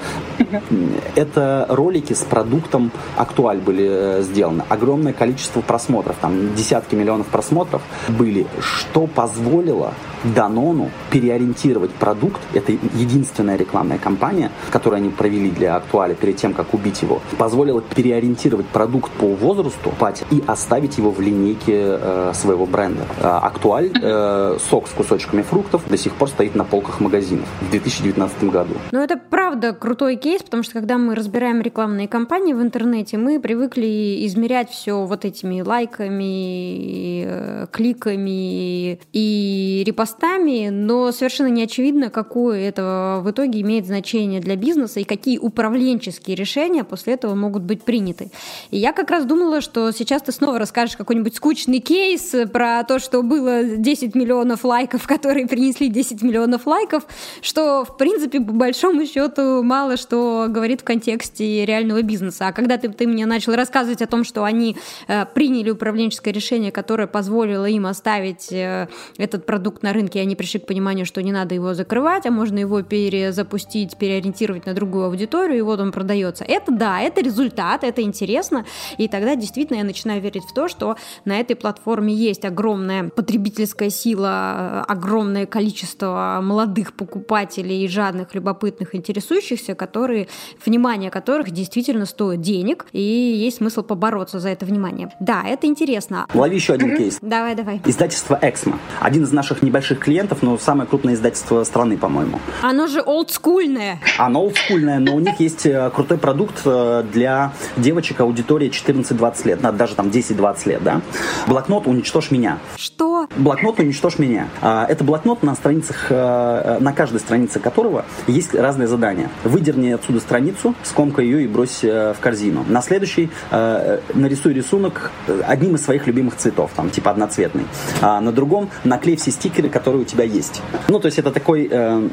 [1.14, 4.64] Это ролики с продуктом актуаль были э, сделаны.
[4.68, 12.40] Огромное количество просмотров, там десятки миллионов просмотров были, что позволило Данону переориентировать продукт.
[12.52, 17.20] Это единственная рекламная кампания, которую они провели для актуали перед тем, как убить его.
[17.38, 23.04] Позволила переориентировать продукт по возрасту пати и оставить его в линейке э, своего бренда.
[23.20, 28.29] Актуаль, э, сок с кусочками фруктов до сих пор стоит на полках магазинов в 2019
[28.42, 28.74] году.
[28.92, 33.40] Ну, это правда крутой кейс, потому что когда мы разбираем рекламные кампании в интернете, мы
[33.40, 42.10] привыкли измерять все вот этими лайками, э, кликами и репостами постами, но совершенно не очевидно,
[42.10, 47.62] какое это в итоге имеет значение для бизнеса и какие управленческие решения после этого могут
[47.62, 48.30] быть приняты.
[48.70, 52.98] И я как раз думала, что сейчас ты снова расскажешь какой-нибудь скучный кейс про то,
[52.98, 57.04] что было 10 миллионов лайков, которые принесли 10 миллионов лайков,
[57.40, 62.48] что, в принципе, по большому счету мало что говорит в контексте реального бизнеса.
[62.48, 64.76] А когда ты, ты мне начал рассказывать о том, что они
[65.08, 70.34] э, приняли управленческое решение, которое позволило им оставить э, этот продукт на рынке, рынке, они
[70.34, 75.06] пришли к пониманию, что не надо его закрывать, а можно его перезапустить, переориентировать на другую
[75.06, 76.44] аудиторию, и вот он продается.
[76.44, 78.64] Это да, это результат, это интересно,
[78.98, 83.90] и тогда действительно я начинаю верить в то, что на этой платформе есть огромная потребительская
[83.90, 90.28] сила, огромное количество молодых покупателей, жадных, любопытных, интересующихся, которые,
[90.64, 95.10] внимание которых действительно стоит денег, и есть смысл побороться за это внимание.
[95.20, 96.26] Да, это интересно.
[96.32, 97.18] Лови еще один кейс.
[97.20, 97.82] Давай, давай.
[97.84, 98.78] Издательство «Эксмо».
[99.00, 102.38] Один из наших небольших больших клиентов, но самое крупное издательство страны, по-моему.
[102.62, 103.98] Оно же олдскульное.
[104.18, 109.76] Оно олдскульное, но у них есть э, крутой продукт э, для девочек аудитории 14-20 лет,
[109.76, 111.00] даже там 10-20 лет, да.
[111.46, 112.58] Блокнот «Уничтожь меня».
[112.76, 113.26] Что?
[113.36, 114.48] Блокнот «Уничтожь меня».
[114.60, 117.89] А, это блокнот на страницах, э, на каждой странице которого
[118.26, 119.30] есть разные задания.
[119.44, 122.64] Выдерни отсюда страницу, скомкай ее и брось в корзину.
[122.68, 125.10] На следующий нарисуй рисунок
[125.46, 127.64] одним из своих любимых цветов, там типа одноцветный.
[128.00, 130.62] А на другом наклей все стикеры, который у тебя есть.
[130.88, 132.08] Ну, то есть это такой э,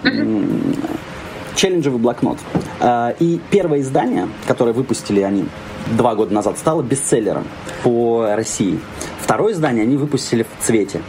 [1.56, 2.38] челленджевый блокнот.
[2.80, 5.46] Э, и первое издание, которое выпустили они
[5.88, 7.46] два года назад, стало бестселлером
[7.84, 8.80] по России.
[9.22, 11.02] Второе издание они выпустили в цвете.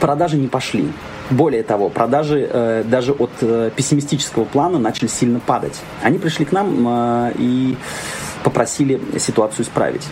[0.00, 0.88] Продажи не пошли.
[1.32, 5.80] Более того, продажи э, даже от э, пессимистического плана начали сильно падать.
[6.02, 7.76] Они пришли к нам э, и
[8.44, 10.06] попросили ситуацию исправить.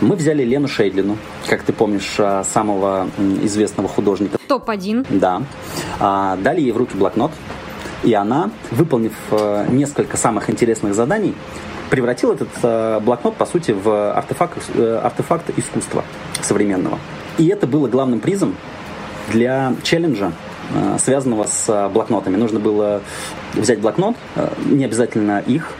[0.00, 1.16] Мы взяли Лену Шейдлину,
[1.48, 3.08] как ты помнишь, самого
[3.42, 4.38] известного художника.
[4.46, 5.06] Топ-1.
[5.08, 5.42] Да.
[5.98, 7.32] А, дали ей в руки блокнот,
[8.04, 9.14] и она, выполнив
[9.70, 11.34] несколько самых интересных заданий,
[11.88, 16.04] превратила этот блокнот, по сути, в артефакт, артефакт искусства
[16.42, 16.98] современного.
[17.38, 18.54] И это было главным призом
[19.32, 20.32] для челленджа,
[20.98, 22.36] связанного с блокнотами.
[22.36, 23.00] Нужно было
[23.54, 24.16] взять блокнот,
[24.64, 25.72] не обязательно их,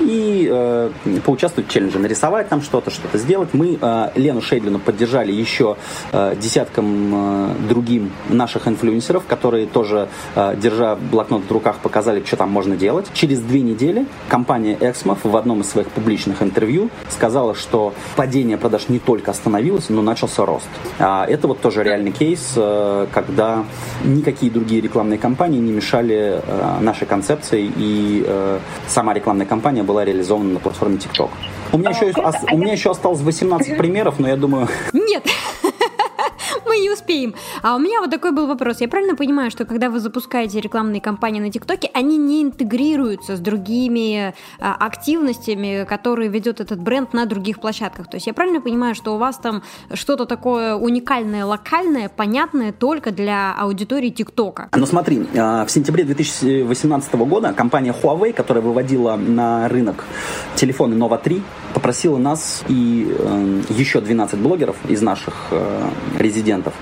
[0.00, 0.90] и э,
[1.24, 3.50] поучаствовать в челлендже, нарисовать там что-то, что-то сделать.
[3.52, 5.76] Мы э, Лену Шейдлину поддержали еще
[6.12, 12.36] э, десятком э, другим наших инфлюенсеров, которые тоже, э, держа блокнот в руках, показали, что
[12.36, 13.06] там можно делать.
[13.14, 18.88] Через две недели компания Exmov в одном из своих публичных интервью сказала, что падение продаж
[18.88, 20.68] не только остановилось, но начался рост.
[20.98, 23.64] А это вот тоже реальный кейс, э, когда
[24.04, 29.86] никакие другие рекламные кампании не мешали э, нашей концепции, и э, сама рекламная кампания компания
[29.86, 31.30] была реализована на платформе TikTok.
[31.72, 32.12] У меня, еще,
[32.52, 34.68] у меня еще осталось 18 примеров, но я думаю...
[34.92, 35.26] Нет,
[36.66, 37.34] мы не успеем.
[37.62, 38.80] А у меня вот такой был вопрос.
[38.80, 43.40] Я правильно понимаю, что когда вы запускаете рекламные кампании на ТикТоке, они не интегрируются с
[43.40, 48.08] другими а, активностями, которые ведет этот бренд на других площадках?
[48.08, 49.62] То есть я правильно понимаю, что у вас там
[49.94, 54.68] что-то такое уникальное, локальное, понятное только для аудитории ТикТока?
[54.74, 60.04] Ну смотри, а, в сентябре 2018 года компания Huawei, которая выводила на рынок
[60.62, 61.42] телефоны Nova 3,
[61.74, 65.88] попросила нас и э, еще 12 блогеров из наших э,
[66.20, 66.72] резидентов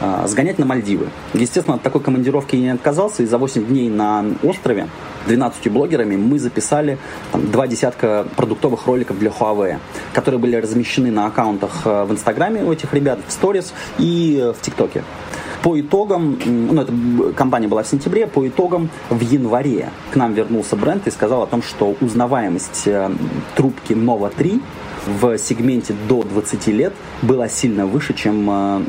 [0.00, 1.08] э, сгонять на Мальдивы.
[1.32, 4.86] Естественно, от такой командировки я не отказался, и за 8 дней на острове
[5.26, 6.96] 12 блогерами мы записали
[7.32, 9.78] там, два десятка продуктовых роликов для Huawei,
[10.12, 14.52] которые были размещены на аккаунтах э, в Инстаграме у этих ребят, в Сторис и э,
[14.52, 15.02] в ТикТоке.
[15.64, 16.92] По итогам, ну, эта
[17.32, 21.46] компания была в сентябре, по итогам в январе к нам вернулся бренд и сказал о
[21.46, 23.10] том, что узнаваемость э,
[23.56, 24.60] трубки Nova 3
[25.06, 28.82] в сегменте до 20 лет была сильно выше, чем э,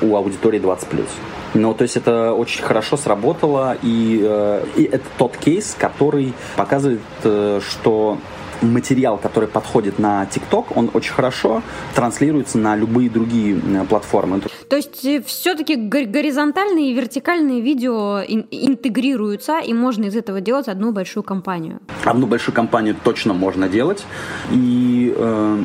[0.00, 1.06] у аудитории 20+.
[1.52, 7.02] Ну, то есть это очень хорошо сработало, и, э, и это тот кейс, который показывает,
[7.20, 8.16] что
[8.62, 11.62] материал, который подходит на TikTok, он очень хорошо
[11.94, 14.40] транслируется на любые другие платформы.
[14.68, 20.92] То есть э, все-таки горизонтальные и вертикальные видео интегрируются, и можно из этого делать одну
[20.92, 21.80] большую компанию?
[22.04, 24.04] Одну большую компанию точно можно делать,
[24.50, 25.64] и э,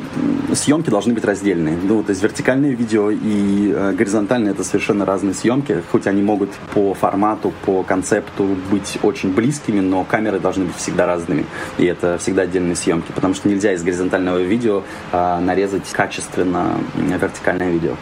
[0.54, 1.78] съемки должны быть раздельные.
[1.82, 6.50] Ну, то есть вертикальные видео и э, горизонтальные это совершенно разные съемки, хоть они могут
[6.74, 11.46] по формату, по концепту быть очень близкими, но камеры должны быть всегда разными,
[11.78, 17.72] и это всегда отдельные съемки, потому что нельзя из горизонтального видео э, нарезать качественно вертикальное
[17.72, 17.96] видео.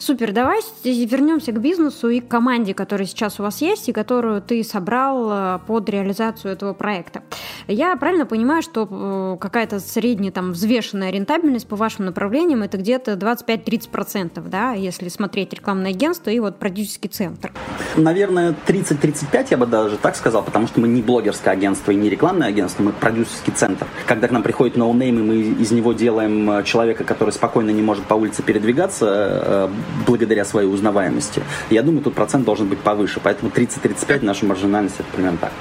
[0.00, 4.40] Супер, давай вернемся к бизнесу и к команде, которая сейчас у вас есть и которую
[4.40, 7.22] ты собрал э, под реализацию этого проекта.
[7.68, 13.12] Я правильно понимаю, что э, какая-то средняя там взвешенная рентабельность по вашим направлениям это где-то
[13.12, 17.52] 25-30%, да, если смотреть рекламное агентство и вот продюсерский центр?
[17.96, 22.08] Наверное, 30-35 я бы даже так сказал, потому что мы не блогерское агентство и не
[22.08, 23.86] рекламное агентство, мы продюсерский центр.
[24.06, 27.68] Когда к нам приходит no name, и мы из него делаем э, человека, который спокойно
[27.68, 29.68] не может по улице передвигаться,
[30.06, 31.42] благодаря своей узнаваемости.
[31.70, 35.52] Я думаю, тут процент должен быть повыше, поэтому 30-35 наша маржинальность это примерно так.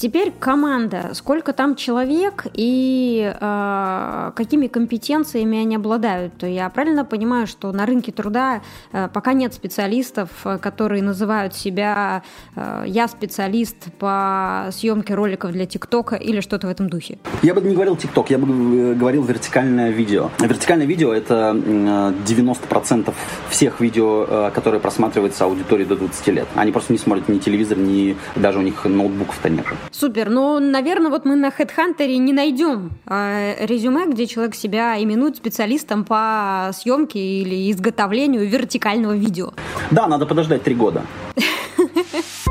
[0.00, 1.10] Теперь команда.
[1.12, 6.42] Сколько там человек и э, какими компетенциями они обладают?
[6.42, 10.30] Я правильно понимаю, что на рынке труда э, пока нет специалистов,
[10.62, 12.22] которые называют себя
[12.56, 17.18] э, «я специалист по съемке роликов для ТикТока» или что-то в этом духе?
[17.42, 20.30] Я бы не говорил ТикТок, я бы э, говорил вертикальное видео.
[20.40, 23.12] Вертикальное видео— это 90%
[23.50, 26.48] всех видео, э, которые просматриваются аудиторией до 20 лет.
[26.54, 29.66] Они просто не смотрят ни телевизор, ни даже у них ноутбуков-то нет.
[29.92, 30.30] Супер.
[30.30, 36.04] Ну, наверное, вот мы на HeadHunter не найдем э, резюме, где человек себя именует специалистом
[36.04, 39.52] по съемке или изготовлению вертикального видео.
[39.90, 41.04] Да, надо подождать три года.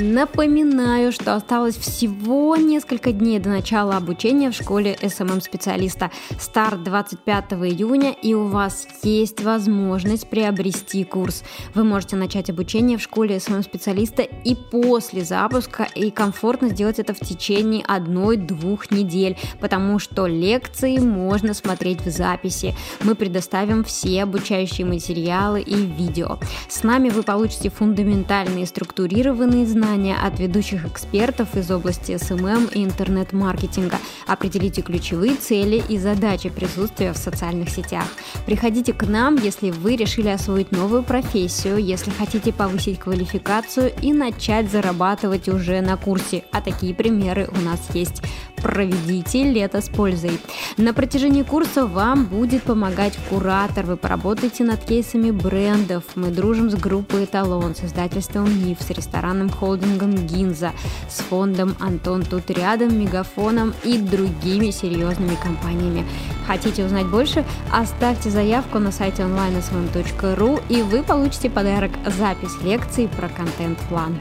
[0.00, 6.10] Напоминаю, что осталось всего несколько дней до начала обучения в школе SMM-специалиста.
[6.38, 11.44] Старт 25 июня, и у вас есть возможность приобрести курс.
[11.74, 17.20] Вы можете начать обучение в школе SMM-специалиста и после запуска, и комфортно сделать это в
[17.20, 22.74] течение одной-двух недель, потому что лекции можно смотреть в записи.
[23.04, 26.38] Мы предоставим все обучающие материалы и видео.
[26.70, 32.84] С нами вы получите фундаментальные структурированные знания, знания от ведущих экспертов из области SMM и
[32.84, 33.98] интернет-маркетинга.
[34.28, 38.04] Определите ключевые цели и задачи присутствия в социальных сетях.
[38.46, 44.70] Приходите к нам, если вы решили освоить новую профессию, если хотите повысить квалификацию и начать
[44.70, 46.44] зарабатывать уже на курсе.
[46.52, 48.22] А такие примеры у нас есть.
[48.62, 50.40] Проведите лето с пользой.
[50.76, 53.86] На протяжении курса вам будет помогать куратор.
[53.86, 56.04] Вы поработаете над кейсами брендов.
[56.14, 60.72] Мы дружим с группой «Эталон», с издательством «Миф», с ресторанным холдингом «Гинза»,
[61.08, 66.04] с фондом «Антон тут рядом», «Мегафоном» и другими серьезными компаниями.
[66.46, 67.44] Хотите узнать больше?
[67.72, 74.18] Оставьте заявку на сайте onlinesmm.ru и вы получите подарок запись лекции про контент-план.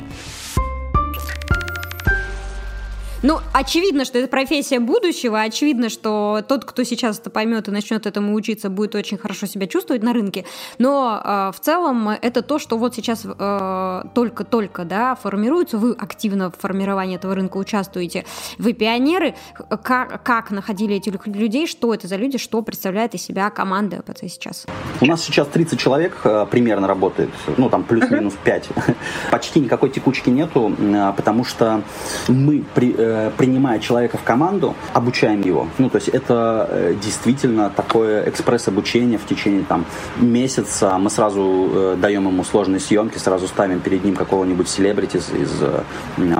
[3.22, 8.05] Ну, очевидно, что это профессия будущего, очевидно, что тот, кто сейчас это поймет и начнет
[8.05, 10.45] этому учиться, будет очень хорошо себя чувствовать на рынке.
[10.78, 16.49] Но э, в целом это то, что вот сейчас э, только-только да, формируется, вы активно
[16.49, 18.26] в формировании этого рынка участвуете.
[18.57, 19.36] Вы пионеры.
[19.84, 24.22] Как, как находили этих людей, что это за люди, что представляет из себя команда АПЦ
[24.30, 24.65] сейчас?
[25.01, 28.70] У нас сейчас 30 человек э, примерно работает, ну там плюс-минус 5.
[29.32, 31.82] Почти никакой текучки нету, э, потому что
[32.30, 35.68] мы при, Э, принимая человека в команду, обучаем его.
[35.78, 39.86] Ну, то есть это э, действительно такое экспресс-обучение в течение там
[40.18, 40.97] месяца.
[40.97, 45.51] Мы сразу э, даем ему сложные съемки, сразу ставим перед ним какого-нибудь селебрити из, из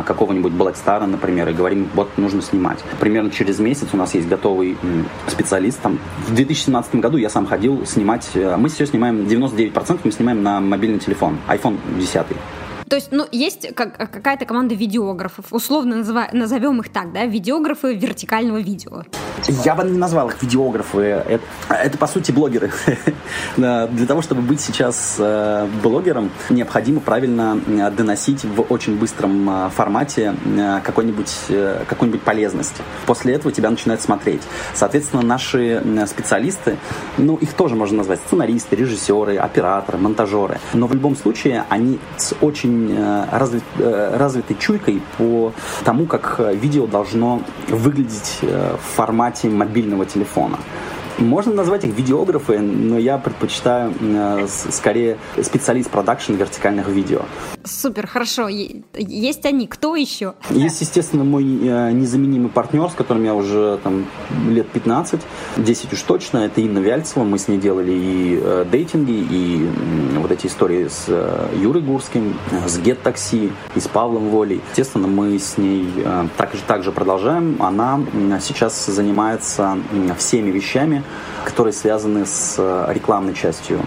[0.06, 2.80] какого-нибудь Blackstar, например, и говорим, вот нужно снимать.
[3.00, 4.78] Примерно через месяц у нас есть готовый
[5.28, 5.80] специалист.
[5.82, 10.60] Там, в 2017 году я сам ходил снимать, мы все снимаем, 99% мы снимаем на
[10.60, 12.26] мобильный телефон, iPhone 10.
[12.90, 17.94] То есть, ну, есть как, какая-то команда видеографов, условно назва, назовем их так, да, видеографы
[17.94, 19.04] вертикального видео.
[19.64, 21.02] Я бы не назвал их видеографы.
[21.02, 22.72] Это, это по сути, блогеры.
[23.58, 29.70] Для того, чтобы быть сейчас э, блогером, необходимо правильно э, доносить в очень быстром э,
[29.70, 30.34] формате
[30.84, 31.36] какой-нибудь
[31.88, 32.76] какую нибудь полезность.
[33.06, 34.42] После этого тебя начинают смотреть.
[34.74, 36.78] Соответственно, наши специалисты,
[37.18, 40.60] ну, их тоже можно назвать сценаристы, режиссеры, операторы, монтажеры.
[40.74, 45.54] Но в любом случае они с очень очень э, развит, э, развитой чуйкой по
[45.84, 50.58] тому, как видео должно выглядеть э, в формате мобильного телефона.
[51.18, 57.22] Можно назвать их видеографы, но я предпочитаю э, скорее специалист продакшн вертикальных видео.
[57.70, 58.48] Супер, хорошо.
[58.48, 59.68] Есть они.
[59.68, 60.34] Кто еще?
[60.50, 64.08] Есть, естественно, мой э, незаменимый партнер, с которым я уже там
[64.50, 65.22] лет 15,
[65.58, 66.40] 10 уж точно.
[66.40, 67.24] Это Инна Вяльцева.
[67.24, 69.70] Мы с ней делали и э, дейтинги, и
[70.18, 74.62] вот эти истории с э, Юрой Гурским, с Get Taxi, и с Павлом Волей.
[74.72, 77.62] Естественно, мы с ней э, так же, так же продолжаем.
[77.62, 78.00] Она
[78.42, 79.78] сейчас занимается
[80.18, 81.04] всеми вещами,
[81.46, 83.80] которые связаны с э, рекламной частью,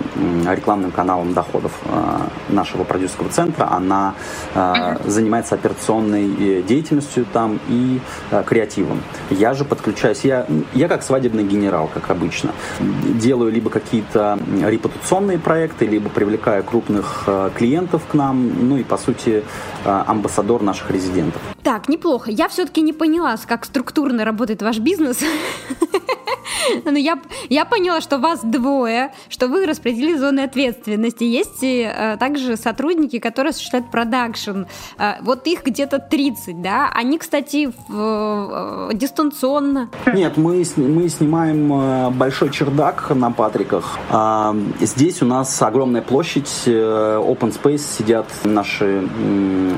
[0.48, 3.68] рекламным каналом доходов э, нашего продюсерского центра.
[3.70, 4.14] Она
[4.54, 8.00] э, занимается операционной деятельностью там и
[8.46, 9.02] креативом.
[9.30, 12.52] Я же подключаюсь, я, я как свадебный генерал, как обычно.
[12.80, 19.44] Делаю либо какие-то репутационные проекты, либо привлекаю крупных клиентов к нам, ну и, по сути,
[19.84, 21.40] амбассадор наших резидентов.
[21.62, 22.30] Так, неплохо.
[22.30, 25.18] Я все-таки не поняла, как структурно работает ваш бизнес.
[26.84, 31.24] Но я, я поняла, что вас двое, что вы распределили зоны ответственности.
[31.24, 34.64] Есть э, также сотрудники, которые осуществляют продакшн.
[34.98, 36.90] Э, вот их где-то 30, да?
[36.94, 39.90] Они, кстати, в, э, дистанционно.
[40.12, 43.98] Нет, мы, мы снимаем э, большой чердак на Патриках.
[44.10, 49.08] А, здесь у нас огромная площадь, э, open space, сидят наши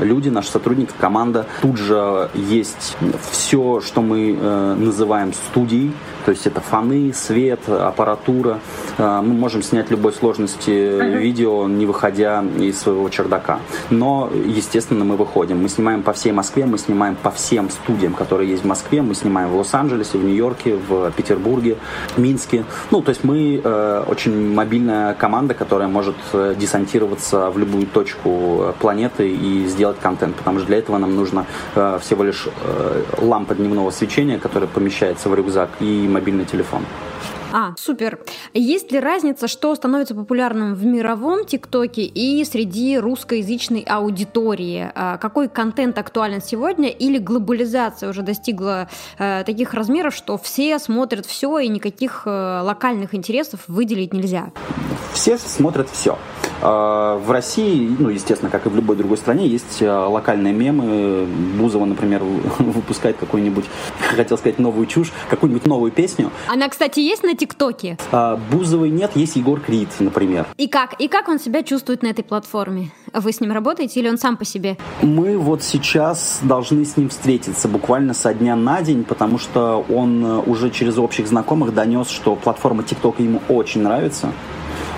[0.01, 1.47] люди, наши сотрудники, команда.
[1.63, 2.97] Тут же есть
[3.31, 5.93] все, что мы э, называем студией,
[6.25, 8.61] то есть это фоны, свет, аппаратура.
[8.97, 11.19] А, мы можем снять любой сложности uh-huh.
[11.19, 13.61] видео, не выходя из своего чердака.
[13.91, 15.63] Но, естественно, мы выходим.
[15.63, 19.03] Мы снимаем по всей Москве, мы снимаем по всем студиям, которые есть в Москве.
[19.03, 21.77] Мы снимаем в Лос-Анджелесе, в Нью-Йорке, в Петербурге,
[22.17, 22.65] Минске.
[22.91, 28.75] Ну, то есть мы э, очень мобильная команда, которая может э, десантироваться в любую точку
[28.81, 30.37] планеты и сделать контент.
[30.37, 31.45] Потому что для этого нам нужно
[31.75, 36.83] э, всего лишь э, лампа дневного свечения, которая помещается в рюкзак, и мобильный телефон.
[37.57, 38.19] А, супер.
[38.53, 44.91] Есть ли разница, что становится популярным в мировом ТикТоке и среди русскоязычной аудитории?
[44.93, 48.89] А, какой контент актуален сегодня или глобализация уже достигла
[49.19, 54.51] э, таких размеров, что все смотрят все и никаких э, локальных интересов выделить нельзя?
[55.13, 56.19] Все смотрят все.
[56.63, 61.27] А, в России, ну, естественно, как и в любой другой стране, есть а, локальные мемы.
[61.59, 62.23] Бузова, например,
[62.59, 63.65] выпускает какую-нибудь,
[64.01, 66.31] хотел сказать, новую чушь, какую-нибудь новую песню.
[66.49, 67.99] Она, кстати, есть на ТикТоке?
[68.13, 70.47] А, Бузовой нет, есть Егор Крид, например.
[70.57, 71.01] И как?
[71.01, 72.91] И как он себя чувствует на этой платформе?
[73.13, 74.77] Вы с ним работаете или он сам по себе?
[75.03, 80.25] Мы вот сейчас должны с ним встретиться буквально со дня на день, потому что он
[80.25, 84.33] э, уже через общих знакомых донес, что платформа ТикТок ему очень нравится.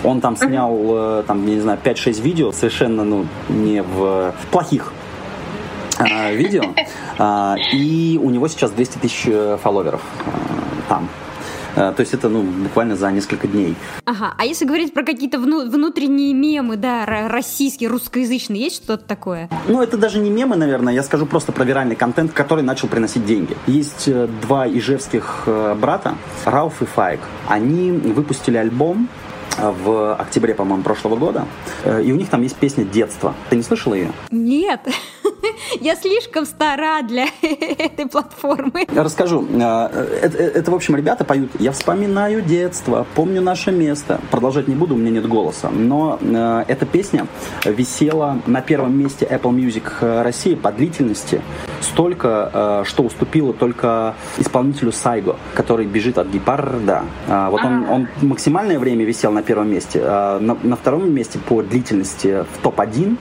[0.06, 4.92] Он там снял, э, там, я не знаю, 5-6 видео совершенно, ну, не в плохих
[5.98, 6.62] э, видео,
[7.18, 10.00] э, и у него сейчас 200 тысяч э, фолловеров
[10.88, 11.08] там.
[11.74, 13.74] То есть это ну, буквально за несколько дней.
[14.06, 19.50] Ага, а если говорить про какие-то вну- внутренние мемы, да, российские, русскоязычные, есть что-то такое?
[19.68, 23.26] Ну, это даже не мемы, наверное, я скажу просто про виральный контент, который начал приносить
[23.26, 23.54] деньги.
[23.66, 24.08] Есть
[24.40, 25.46] два ижевских
[25.78, 26.14] брата,
[26.46, 27.20] Рауф и Файк.
[27.46, 29.10] Они выпустили альбом
[29.58, 31.46] в октябре, по-моему, прошлого года.
[31.84, 33.34] И у них там есть песня «Детство».
[33.50, 34.12] Ты не слышала ее?
[34.30, 34.80] Нет.
[35.80, 38.86] Я слишком стара для этой платформы.
[38.94, 39.46] Расскажу.
[39.46, 44.20] Это, это, в общем, ребята поют «Я вспоминаю детство, помню наше место».
[44.30, 45.70] Продолжать не буду, у меня нет голоса.
[45.70, 47.26] Но э, эта песня
[47.64, 51.40] висела на первом месте Apple Music России по длительности
[51.80, 57.04] столько, э, что уступила только исполнителю Сайго, который бежит от гепарда.
[57.26, 60.00] Э, вот он, он максимальное время висел на первом месте.
[60.02, 63.16] Э, на, на втором месте по длительности в топ-1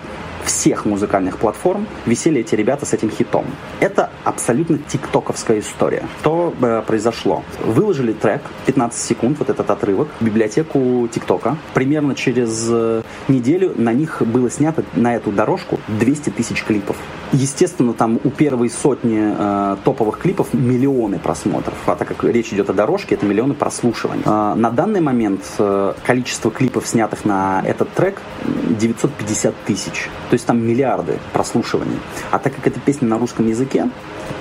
[0.46, 3.46] всех музыкальных платформ висели эти ребята с этим хитом.
[3.80, 6.04] Это абсолютно тиктоковская история.
[6.22, 7.44] Что э, произошло?
[7.64, 11.58] Выложили трек, 15 секунд, вот этот отрывок, в библиотеку тиктока.
[11.74, 16.96] Примерно через э, неделю на них было снято, на эту дорожку, 200 тысяч клипов.
[17.32, 21.76] Естественно, там у первой сотни э, топовых клипов миллионы просмотров.
[21.86, 24.24] А так как речь идет о дорожке, это миллионы прослушиваний.
[24.26, 28.22] Э, на данный момент э, количество клипов, снятых на этот трек,
[28.70, 30.10] 950 тысяч.
[30.30, 31.98] То есть там миллиарды прослушиваний.
[32.32, 33.90] А так как эта песня на русском языке,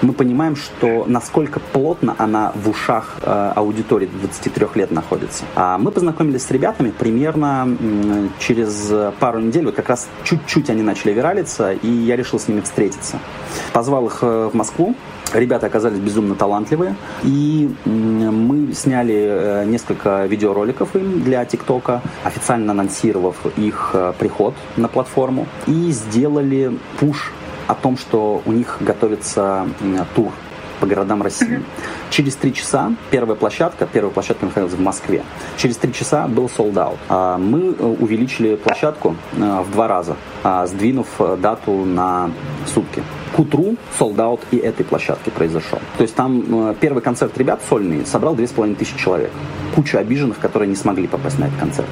[0.02, 5.44] мы понимаем, что насколько плотно она в ушах э, аудитории 23 лет находится.
[5.54, 10.82] А мы познакомились с ребятами примерно м, через пару недель, вот как раз чуть-чуть они
[10.82, 13.18] начали виралиться, и я решил с ними встретиться.
[13.72, 14.94] Позвал их э, в Москву,
[15.34, 23.44] Ребята оказались безумно талантливые, и мы сняли э, несколько видеороликов им для ТикТока, официально анонсировав
[23.56, 27.32] их э, приход на платформу, и сделали пуш
[27.66, 29.66] о том, что у них готовится
[30.14, 30.30] тур
[30.78, 31.64] по городам России.
[32.10, 35.24] Через три часа первая площадка, первая площадка находилась в Москве.
[35.56, 36.98] Через три часа был sold out.
[37.08, 41.08] А, мы э, увеличили площадку в два раза, а, сдвинув
[41.40, 42.30] дату на
[42.72, 43.02] сутки
[43.34, 45.80] к утру солдат и этой площадки произошел.
[45.96, 49.30] То есть там э, первый концерт ребят сольный собрал 2500 человек.
[49.74, 51.88] Куча обиженных, которые не смогли попасть на этот концерт.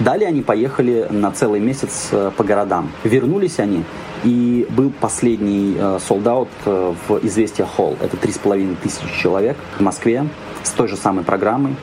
[0.00, 2.90] Далее они поехали на целый месяц э, по городам.
[3.04, 3.84] Вернулись они,
[4.24, 5.76] и был последний
[6.06, 7.98] солдат э, в «Известия Холл».
[8.00, 10.26] Это 3,5 тысячи человек в Москве
[10.62, 11.76] с той же самой программой.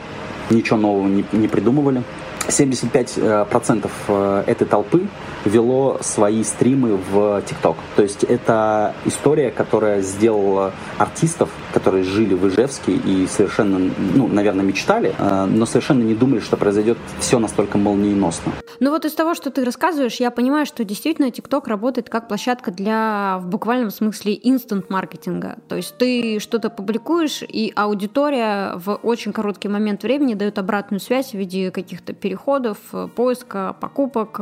[0.50, 2.02] Ничего нового не, не придумывали.
[2.48, 5.06] 75% э, этой толпы
[5.44, 7.76] вело свои стримы в ТикТок.
[7.96, 13.78] То есть это история, которая сделала артистов, которые жили в Ижевске и совершенно,
[14.14, 18.52] ну, наверное, мечтали, э, но совершенно не думали, что произойдет все настолько молниеносно.
[18.80, 22.70] Ну вот из того, что ты рассказываешь, я понимаю, что действительно ТикТок работает как площадка
[22.70, 25.58] для, в буквальном смысле, инстант-маркетинга.
[25.68, 31.30] То есть ты что-то публикуешь, и аудитория в очень короткий момент времени дает обратную связь
[31.30, 32.78] в виде каких-то переходов,
[33.14, 34.40] поиска, покупок,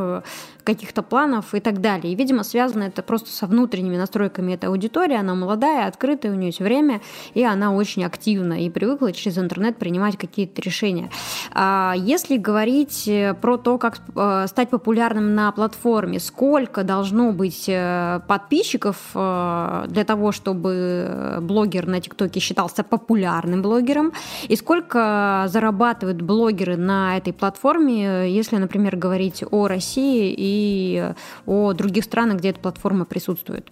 [0.87, 2.13] каких-то планов и так далее.
[2.13, 5.17] И, видимо, связано это просто со внутренними настройками этой аудитории.
[5.17, 7.01] Она молодая, открытая, у нее есть время,
[7.35, 11.11] и она очень активна и привыкла через интернет принимать какие-то решения.
[11.53, 17.65] А если говорить э, про то, как э, стать популярным на платформе, сколько должно быть
[17.69, 24.13] э, подписчиков для того, чтобы блогер на ТикТоке считался популярным блогером,
[24.49, 31.13] и сколько зарабатывают блогеры на этой платформе, если, например, говорить о России и и
[31.47, 33.71] о других странах, где эта платформа присутствует.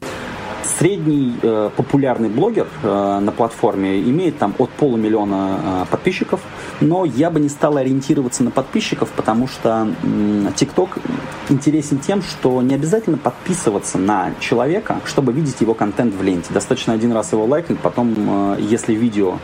[0.64, 6.40] Средний э, популярный блогер э, на платформе имеет там от полумиллиона э, подписчиков,
[6.80, 10.06] но я бы не стал ориентироваться на подписчиков, потому что э,
[10.56, 11.00] TikTok
[11.50, 16.52] интересен тем, что не обязательно подписываться на человека, чтобы видеть его контент в ленте.
[16.52, 19.38] Достаточно один раз его лайкнуть, потом, э, если видео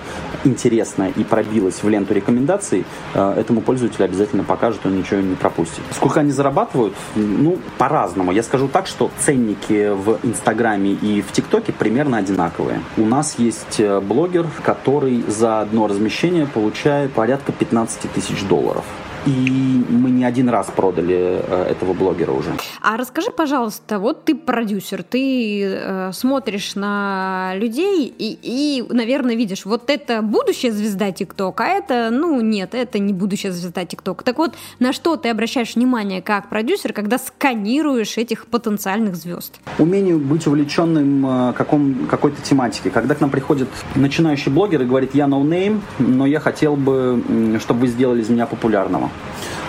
[0.44, 2.84] интересно и пробилось в ленту рекомендаций,
[3.14, 5.82] э, этому пользователю обязательно покажет, он ничего не пропустит.
[5.92, 6.94] Сколько они зарабатывают?
[7.14, 8.32] Ну, по-разному.
[8.32, 12.80] Я скажу так, что ценники в Инстаграме и в ТикТоке примерно одинаковые.
[12.96, 18.84] У нас есть э, блогер, который за одно размещение получает порядка 15 тысяч долларов.
[19.26, 22.50] И мы не один раз продали э, этого блогера уже.
[22.80, 29.66] А расскажи, пожалуйста, вот ты продюсер, ты э, смотришь на людей и, и, наверное, видишь,
[29.66, 34.22] вот это будущая звезда ТикТок, а это, ну, нет, это не будущая звезда ТикТок.
[34.22, 39.60] Так вот, на что ты обращаешь внимание как продюсер, когда сканируешь этих потенциальных звезд?
[39.78, 42.88] Умение быть увлеченным э, каком, какой-то тематике.
[42.88, 47.58] Когда к нам приходит начинающий блогер и говорит, я no name, но я хотел бы,
[47.60, 49.09] чтобы вы сделали из меня популярного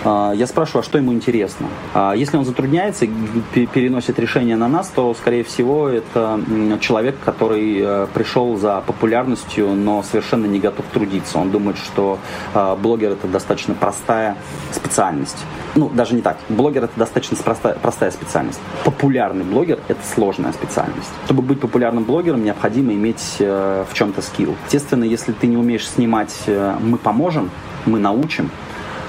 [0.04, 1.68] А, я спрашиваю, а что ему интересно?
[1.94, 3.06] А, если он затрудняется
[3.52, 6.40] переносит решение на нас, то, скорее всего, это
[6.80, 11.38] человек, который э, пришел за популярностью, но совершенно не готов трудиться.
[11.38, 12.18] Он думает, что
[12.54, 14.36] а, блогер это достаточно простая
[14.72, 15.38] специальность.
[15.74, 16.38] Ну, даже не так.
[16.48, 18.60] Блогер это достаточно простая, простая специальность.
[18.84, 21.10] Популярный блогер это сложная специальность.
[21.24, 24.56] Чтобы быть популярным блогером, необходимо иметь э, в чем-то скилл.
[24.66, 27.50] Естественно, если ты не умеешь снимать, э, мы поможем,
[27.86, 28.50] мы научим,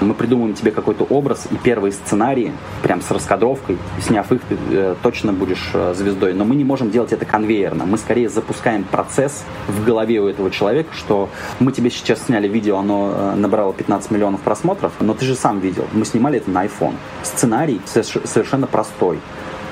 [0.02, 4.96] мы придумаем тебе какой-то образ и первые сценарии, прям с раскадровкой, сняв их, ты э,
[5.02, 6.34] точно будешь э, звездой.
[6.34, 7.86] Но мы не можем делать это конвейерно.
[7.86, 11.30] Мы скорее запускаем процесс в голове у этого человека, что
[11.60, 15.60] мы тебе сейчас сняли видео, оно э, набрало 15 миллионов просмотров, но ты же сам
[15.60, 15.86] видел.
[15.94, 16.96] Мы снимали это на iPhone.
[17.24, 19.20] Сценарий совершенно простой.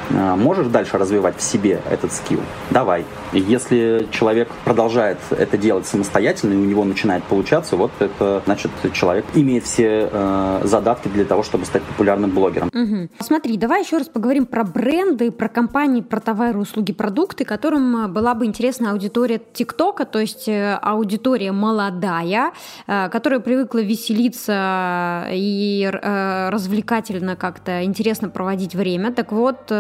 [0.10, 2.42] Э, можешь дальше развивать в себе этот скилл?
[2.70, 3.06] Давай.
[3.34, 9.26] Если человек продолжает это делать самостоятельно, и у него начинает получаться, вот это значит, человек
[9.36, 12.70] имеет все э, задатки для того, чтобы стать популярным блогером.
[12.74, 13.10] Угу.
[13.20, 18.08] Смотри, давай еще раз поговорим про бренды, про компании, про товары, услуги, продукты, которым э,
[18.08, 22.52] была бы интересна аудитория ТикТока, то есть э, аудитория молодая,
[22.88, 29.12] э, которая привыкла веселиться и развлекательно как-то интересно проводить время.
[29.12, 29.72] Так вот,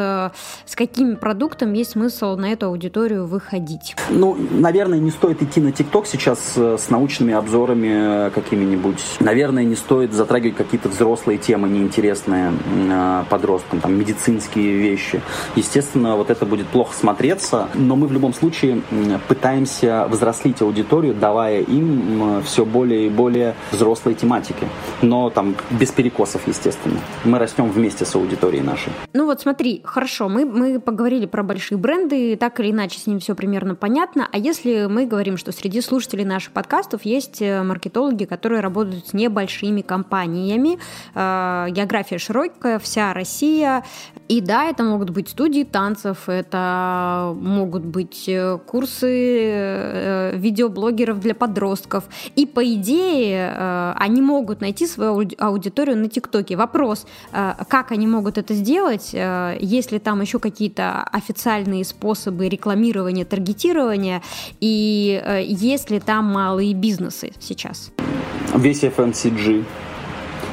[0.65, 3.95] с какими продуктами есть смысл на эту аудиторию выходить?
[4.09, 9.01] Ну, наверное, не стоит идти на ТикТок сейчас э, с научными обзорами э, какими-нибудь.
[9.19, 12.51] Наверное, не стоит затрагивать какие-то взрослые темы неинтересные
[12.89, 15.21] э, подросткам, там, медицинские вещи.
[15.55, 18.81] Естественно, вот это будет плохо смотреться, но мы в любом случае
[19.27, 24.67] пытаемся взрослить аудиторию, давая им все более и более взрослые тематики.
[25.01, 26.99] Но там без перекосов, естественно.
[27.23, 28.91] Мы растем вместе с аудиторией нашей.
[29.13, 33.19] Ну вот смотри, хорошо, мы, мы поговорили про большие бренды, так или иначе с ним
[33.19, 34.27] все примерно понятно.
[34.31, 39.13] А если мы говорим, что среди слушателей наших подкастов есть э, маркетологи, которые работают с
[39.13, 40.79] небольшими компаниями,
[41.13, 43.83] э, география широкая, вся Россия,
[44.27, 51.35] и да, это могут быть студии танцев, это могут быть э, курсы э, видеоблогеров для
[51.35, 52.05] подростков.
[52.37, 56.55] И по идее э, они могут найти свою аудиторию на ТикТоке.
[56.55, 63.25] Вопрос, э, как они могут это сделать, э, если там еще какие-то официальные способы рекламирования,
[63.25, 64.21] таргетирования,
[64.59, 67.91] и э, есть ли там малые бизнесы сейчас?
[68.55, 69.63] Весь FMCG,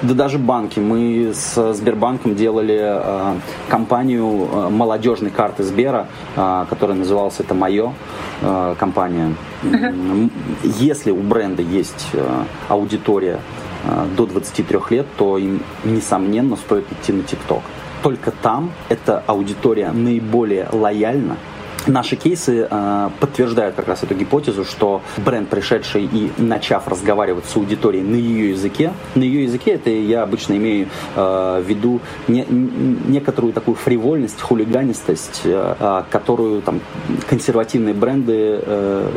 [0.02, 0.78] да даже банки.
[0.78, 3.34] Мы с Сбербанком делали э,
[3.68, 7.92] компанию э, молодежной карты Сбера, э, которая называлась «Это мое»
[8.40, 9.34] э, компания.
[9.62, 10.30] Uh-huh.
[10.62, 13.40] Если у бренда есть э, аудитория
[13.84, 17.62] э, до 23 лет, то им, несомненно, стоит идти на ТикТок
[18.02, 21.36] только там эта аудитория наиболее лояльна
[21.88, 27.56] Наши кейсы э, подтверждают как раз эту гипотезу, что бренд, пришедший и начав разговаривать с
[27.56, 32.44] аудиторией на ее языке, на ее языке это я обычно имею э, в виду не,
[32.46, 36.82] некоторую такую фривольность, хулиганистость, э, э, которую там
[37.26, 39.10] консервативные бренды, э,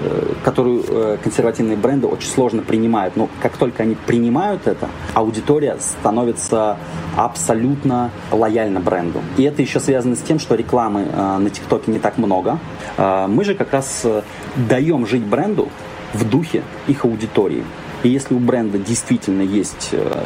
[0.46, 3.18] которую э, консервативные бренды очень сложно принимают.
[3.18, 6.78] Но как только они принимают это, аудитория становится
[7.18, 9.20] абсолютно лояльна бренду.
[9.36, 12.60] И это еще связано с тем, что рекламы э, на ТикТоке не так много,
[12.98, 14.22] а, мы же как раз э,
[14.56, 15.70] даем жить бренду
[16.14, 17.64] в духе их аудитории.
[18.04, 20.24] И если у бренда действительно есть э,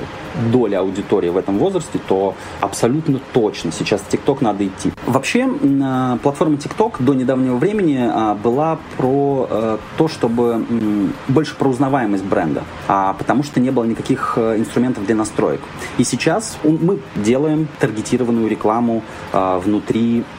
[0.51, 4.91] доля аудитории в этом возрасте, то абсолютно точно сейчас в TikTok надо идти.
[5.05, 10.65] Вообще, э, платформа TikTok до недавнего времени а, была про то, чтобы
[11.27, 15.61] больше про узнаваемость бренда, а потому что не было никаких инструментов для настроек.
[15.97, 20.34] И сейчас мы делаем таргетированную рекламу внутри Э,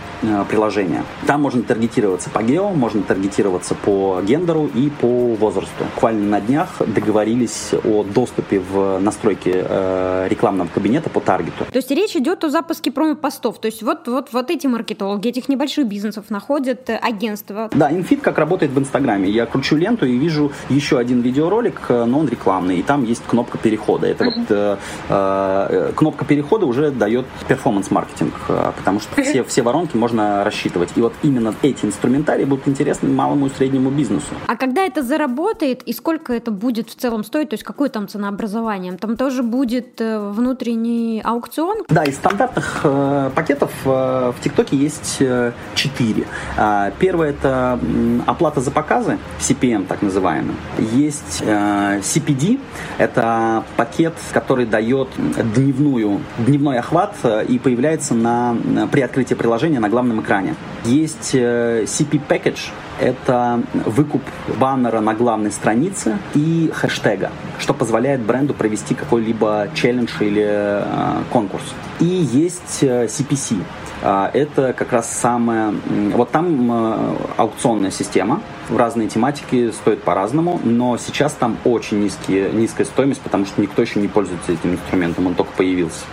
[0.48, 1.04] приложения.
[1.26, 5.84] Там можно таргетироваться по гео, можно таргетироваться по гендеру и по возрасту.
[5.94, 11.64] Буквально на днях договорились о доступе в настройки э, рекламного кабинета по таргету.
[11.64, 13.58] То есть речь идет о запуске промо-постов.
[13.58, 17.70] То есть вот, вот, вот эти маркетологи этих небольших бизнесов находят э, агентство.
[17.72, 19.30] Да, инфит как работает в Инстаграме.
[19.30, 23.22] Я кручу ленту и вижу еще один видеоролик, э, но он рекламный, и там есть
[23.26, 24.06] кнопка перехода.
[24.06, 24.32] Это uh-huh.
[24.36, 24.76] вот э,
[25.08, 28.34] э, кнопка перехода уже дает перформанс-маркетинг,
[28.76, 30.90] потому что все, все воронки можно рассчитывать.
[30.96, 34.34] И вот именно эти инструментарии будут интересны малому и среднему бизнесу.
[34.46, 38.08] А когда это заработает и сколько это будет в целом стоить, то есть какое там
[38.08, 38.92] ценообразование?
[38.92, 41.84] Там тоже будет э, внутренний аукцион?
[41.88, 46.26] Да, из стандартных э, пакетов э, в ТикТоке есть э, четыре.
[46.56, 47.78] Э, первое это
[48.26, 50.54] оплата за показы, CPM так называемый.
[50.78, 52.58] Есть э, CPD,
[52.98, 55.08] это пакет, который дает
[55.54, 58.56] дневную, дневной охват э, и появляется на,
[58.90, 60.54] при открытии приложения на главном экране.
[60.84, 62.70] Есть CP Package,
[63.00, 64.22] это выкуп
[64.58, 71.64] баннера на главной странице и хэштега, что позволяет бренду провести какой-либо челлендж или э, конкурс.
[72.00, 73.62] И есть CPC.
[74.02, 75.74] Э, это как раз самое...
[76.12, 82.50] Вот там э, аукционная система, в разные тематики стоит по-разному, но сейчас там очень низкие,
[82.50, 86.04] низкая стоимость, потому что никто еще не пользуется этим инструментом, он только появился.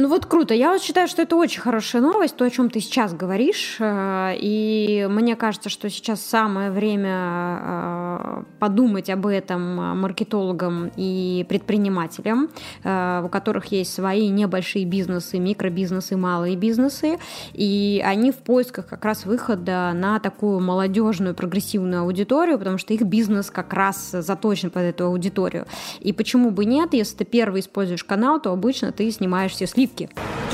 [0.00, 0.54] Ну вот круто.
[0.54, 3.78] Я вот считаю, что это очень хорошая новость, то, о чем ты сейчас говоришь.
[3.80, 12.48] Э, и мне кажется, что сейчас самое время э, подумать об этом маркетологам и предпринимателям,
[12.84, 17.18] э, у которых есть свои небольшие бизнесы, микробизнесы, малые бизнесы.
[17.52, 23.02] И они в поисках как раз выхода на такую молодежную, прогрессивную аудиторию, потому что их
[23.02, 25.66] бизнес как раз заточен под эту аудиторию.
[25.98, 29.87] И почему бы нет, если ты первый используешь канал, то обычно ты снимаешь все сливки
[29.88, 30.08] скидки.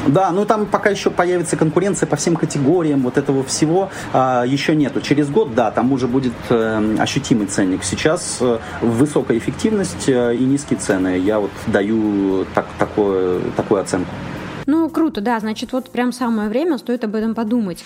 [0.06, 4.76] Да, ну там пока еще появится конкуренция по всем категориям вот этого всего а, еще
[4.76, 5.00] нету.
[5.00, 7.84] Через год, да, там уже будет э, ощутимый ценник.
[7.84, 11.18] Сейчас э, высокая эффективность э, и низкие цены.
[11.18, 14.10] Я вот даю так, такое, такую оценку.
[14.66, 17.84] Ну, круто, да, значит, вот прям самое время, стоит об этом подумать.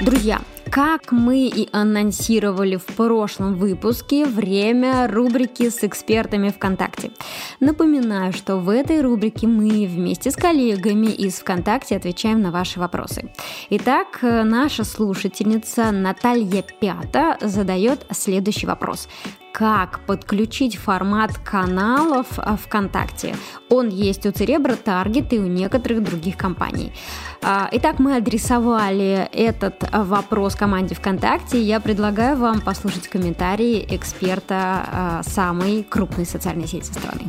[0.00, 7.10] Друзья, как мы и анонсировали в прошлом выпуске, время рубрики с экспертами ВКонтакте.
[7.60, 13.30] Напоминаю, что в этой рубрике мы вместе с коллегами из ВКонтакте отвечаем на ваши вопросы.
[13.70, 19.08] Итак, наша слушательница Наталья Пята задает следующий вопрос
[19.58, 22.26] как подключить формат каналов
[22.64, 23.34] ВКонтакте.
[23.68, 26.92] Он есть у Cerebro, Target и у некоторых других компаний.
[27.42, 31.62] А, итак, мы адресовали этот вопрос команде ВКонтакте.
[31.62, 37.22] Я предлагаю вам послушать комментарии эксперта а, самой крупной социальной сети страны.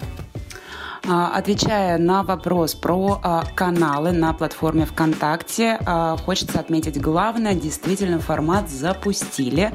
[1.12, 8.20] А, отвечая на вопрос про а, каналы на платформе ВКонтакте, а, хочется отметить главное, действительно
[8.20, 9.74] формат запустили,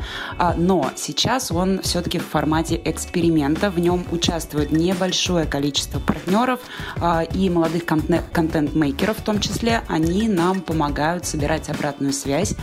[0.57, 6.61] но сейчас он все-таки в формате эксперимента, в нем участвует небольшое количество партнеров
[7.35, 12.55] и молодых контент-мейкеров в том числе, они нам помогают собирать обратную связь,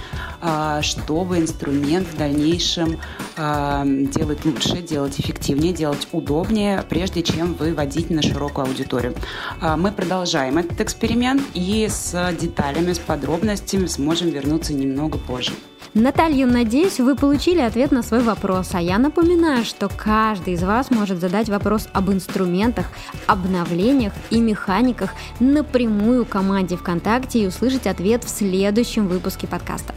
[0.82, 3.00] чтобы инструмент в дальнейшем
[3.38, 9.16] делать лучше, делать эффективнее, делать удобнее, прежде чем выводить на широкую широкую аудиторию.
[9.60, 15.52] А, мы продолжаем этот эксперимент и с деталями, с подробностями сможем вернуться немного позже.
[15.94, 18.70] Наталья, надеюсь, вы получили ответ на свой вопрос.
[18.74, 22.86] А я напоминаю, что каждый из вас может задать вопрос об инструментах,
[23.28, 29.94] обновлениях и механиках напрямую команде ВКонтакте и услышать ответ в следующем выпуске подкаста.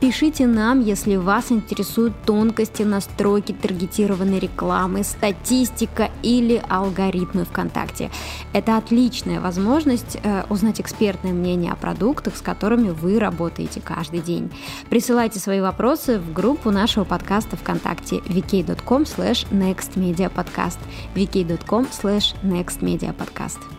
[0.00, 8.10] Пишите нам, если вас интересуют тонкости настройки таргетированной рекламы, статистика или алгоритмы ВКонтакте.
[8.52, 14.52] Это отличная возможность э, узнать экспертное мнение о продуктах, с которыми вы работаете каждый день.
[14.90, 20.78] Присылайте свои вопросы в группу нашего подкаста ВКонтакте vk.com slash nextmediapodcast
[21.14, 23.75] vk.com slash nextmediapodcast.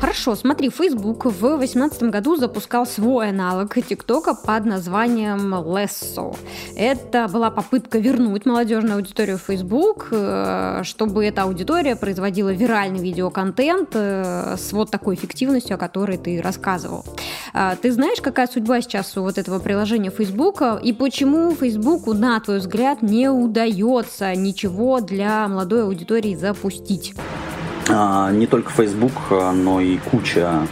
[0.00, 6.36] Хорошо, смотри, Facebook в 2018 году запускал свой аналог ТикТока под названием Lesso.
[6.76, 13.90] Это была попытка вернуть молодежную аудиторию в Facebook, э, чтобы эта аудитория производила виральный видеоконтент
[13.94, 17.04] э, с вот такой эффективностью, о которой ты рассказывал.
[17.52, 22.38] А, ты знаешь, какая судьба сейчас у вот этого приложения Facebook и почему Facebook, на
[22.38, 27.14] твой взгляд, не удается ничего для молодой аудитории запустить?
[27.90, 30.66] А, не только Facebook, а, но и куча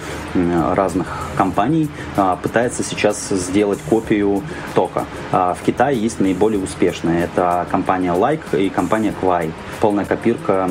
[0.75, 4.43] разных компаний а, пытается сейчас сделать копию
[4.75, 5.07] тока.
[5.33, 7.25] В Китае есть наиболее успешные.
[7.25, 9.51] Это компания Like и компания Kwai.
[9.81, 10.69] Полная копирка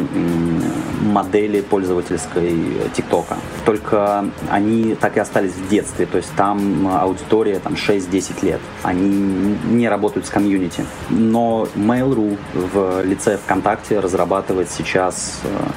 [1.01, 2.55] модели пользовательской
[2.93, 3.37] ТикТока.
[3.65, 6.05] Только они так и остались в детстве.
[6.05, 8.61] То есть там аудитория там, 6-10 лет.
[8.83, 10.85] Они не работают с комьюнити.
[11.09, 15.71] Но Mail.ru в лице ВКонтакте разрабатывает сейчас а,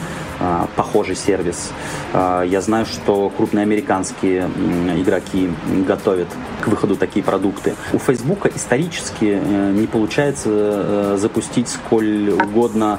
[0.77, 1.73] похожий сервис.
[2.13, 4.49] А, я знаю, что крупные американские
[4.97, 5.51] игроки
[5.87, 6.29] готовят
[6.61, 7.75] к выходу такие продукты.
[7.93, 12.99] У Facebook исторически э, не получается э, запустить сколь угодно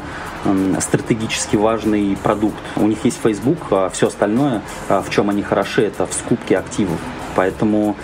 [0.80, 2.56] стратегически важный продукт.
[2.78, 6.98] У них есть Facebook, а все остальное, в чем они хороши, это в скупке активов.
[7.40, 7.96] Поэтому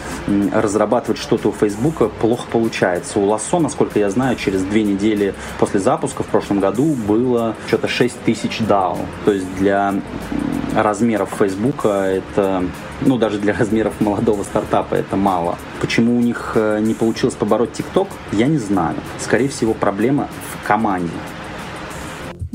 [0.53, 3.19] разрабатывать что-то у Facebook плохо получается.
[3.19, 7.89] У Лассо, насколько я знаю, через две недели после запуска в прошлом году было что-то
[7.89, 8.97] 6 тысяч DAO.
[9.25, 9.95] То есть для
[10.73, 12.63] размеров Facebook это,
[13.01, 15.57] ну даже для размеров молодого стартапа это мало.
[15.81, 18.95] Почему у них э, не получилось побороть TikTok, я не знаю.
[19.19, 21.11] Скорее всего, проблема в команде.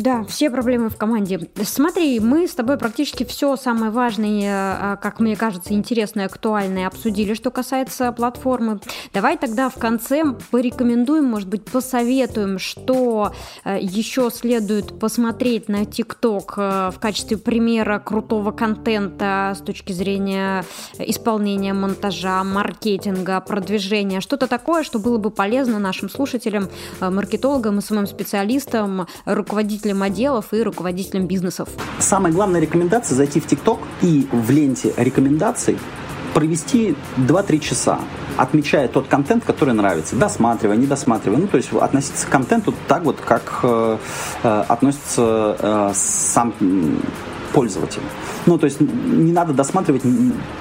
[0.00, 1.50] Да, все проблемы в команде.
[1.62, 7.34] Смотри, мы с тобой практически все самое важное, а, как мне кажется, интересное, актуальное обсудили,
[7.34, 8.80] что касается платформы.
[9.12, 16.54] Давай тогда в конце порекомендуем, может быть, посоветуем, что э, еще следует посмотреть на ТикТок
[16.56, 20.64] э, в качестве примера крутого контента с точки зрения
[20.98, 24.22] исполнения монтажа, маркетинга, продвижения.
[24.22, 26.70] Что-то такое, что было бы полезно нашим слушателям,
[27.00, 31.68] э, маркетологам и самым специалистам, руководителям отделов и руководителям бизнесов.
[31.98, 35.76] Самая главная рекомендация– зайти в ТикТок и в ленте рекомендаций
[36.34, 38.00] провести 2-3 часа,
[38.36, 41.38] отмечая тот контент, который нравится, досматривая, не досматривая.
[41.38, 43.98] Ну, то есть относиться к контенту так вот, как э,
[44.42, 46.54] э, относится э, сам
[47.52, 48.04] пользователя.
[48.50, 50.02] Ну, то есть не надо досматривать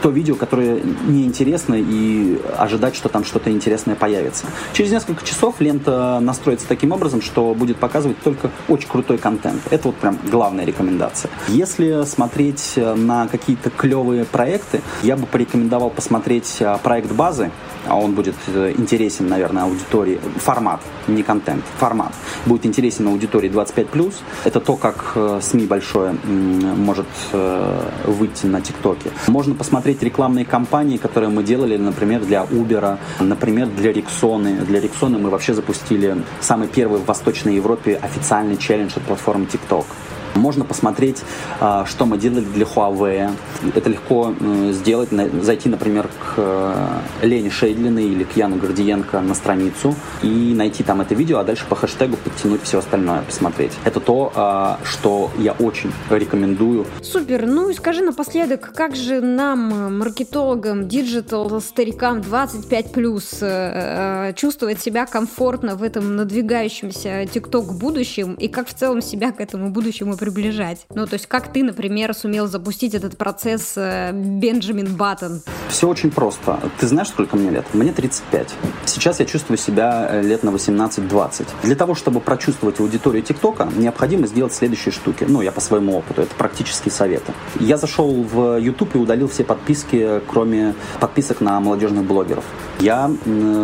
[0.03, 4.45] то видео, которое неинтересно, и ожидать, что там что-то интересное появится.
[4.73, 9.59] Через несколько часов лента настроится таким образом, что будет показывать только очень крутой контент.
[9.71, 11.31] Это вот прям главная рекомендация.
[11.47, 17.49] Если смотреть на какие-то клевые проекты, я бы порекомендовал посмотреть а, проект базы
[17.87, 20.19] а он будет э, интересен, наверное, аудитории.
[20.37, 22.13] Формат, не контент, формат.
[22.45, 24.13] Будет интересен аудитории 25+.
[24.43, 29.11] Это то, как э, СМИ большое может э, выйти на ТикТоке.
[29.27, 34.55] Можно посмотреть рекламные кампании, которые мы делали, например, для Uber, например, для Риксоны.
[34.67, 39.85] Для Риксоны мы вообще запустили самый первый в Восточной Европе официальный челлендж от платформы TikTok.
[40.35, 41.23] Можно посмотреть,
[41.59, 43.31] а, что мы делали для Huawei.
[43.75, 44.33] Это легко
[44.71, 45.09] сделать,
[45.41, 51.01] зайти, например, к э, Лене Шейдлиной или к Яну Гордиенко на страницу и найти там
[51.01, 53.73] это видео, а дальше по хэштегу подтянуть все остальное, посмотреть.
[53.85, 56.85] Это то, а, что я очень рекомендую.
[57.01, 57.45] Супер.
[57.45, 65.05] Ну и скажи напоследок, как же нам, маркетологам, digital, старикам 25+, э, э, чувствовать себя
[65.05, 70.85] комфортно в этом надвигающемся ТикТок будущем и как в целом себя к этому будущему приближать?
[70.93, 75.41] Ну, то есть как ты, например, сумел запустить этот процесс Бенджамин Баттон?
[75.69, 76.59] Все очень просто.
[76.79, 77.65] Ты знаешь, сколько мне лет?
[77.73, 78.53] Мне 35.
[78.85, 81.47] Сейчас я чувствую себя э, лет на 18-20.
[81.63, 85.25] Для того, чтобы прочувствовать аудиторию ТикТока, необходимо сделать следующие штуки.
[85.27, 87.33] Ну, я по своему опыту, это практические советы.
[87.59, 92.43] Я зашел в YouTube и удалил все подписки, кроме подписок на молодежных блогеров.
[92.79, 93.11] Я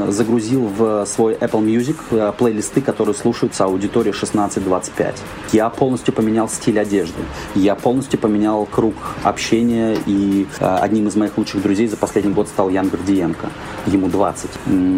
[0.09, 5.15] загрузил в свой Apple Music э, плейлисты, которые слушаются аудитории 16-25.
[5.53, 7.21] Я полностью поменял стиль одежды.
[7.55, 12.47] Я полностью поменял круг общения, и э, одним из моих лучших друзей за последний год
[12.47, 13.49] стал Ян Гордиенко.
[13.87, 14.49] Ему 20.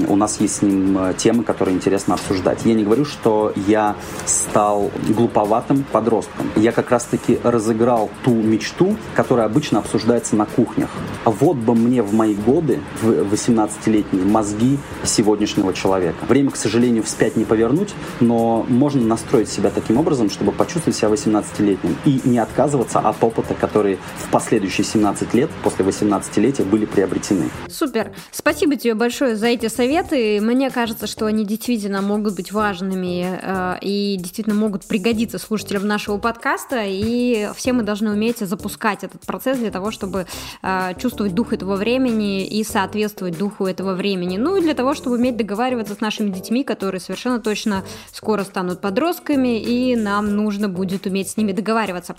[0.07, 2.65] У нас есть с ним э, темы, которые интересно обсуждать.
[2.65, 3.95] Я не говорю, что я
[4.25, 6.49] стал глуповатым подростком.
[6.55, 10.89] Я как раз-таки разыграл ту мечту, которая обычно обсуждается на кухнях.
[11.25, 16.25] Вот бы мне в мои годы, в 18-летние мозги сегодняшнего человека.
[16.27, 21.09] Время, к сожалению, вспять не повернуть, но можно настроить себя таким образом, чтобы почувствовать себя
[21.37, 27.49] 18-летним и не отказываться от опыта, которые в последующие 17 лет после 18-летия были приобретены.
[27.69, 28.11] Супер.
[28.31, 30.39] Спасибо тебе большое за эти советы.
[30.41, 36.17] Мне кажется, что они действительно могут быть важными э, и действительно могут пригодиться слушателям нашего
[36.17, 36.83] подкаста.
[36.85, 40.27] И все мы должны уметь запускать этот процесс для того, чтобы
[40.61, 44.37] э, чувствовать дух этого времени и соответствовать духу этого времени.
[44.37, 48.81] Ну и для того, чтобы уметь договариваться с нашими детьми, которые совершенно точно скоро станут
[48.81, 52.15] подростками, и нам нужно будет уметь с ними договариваться.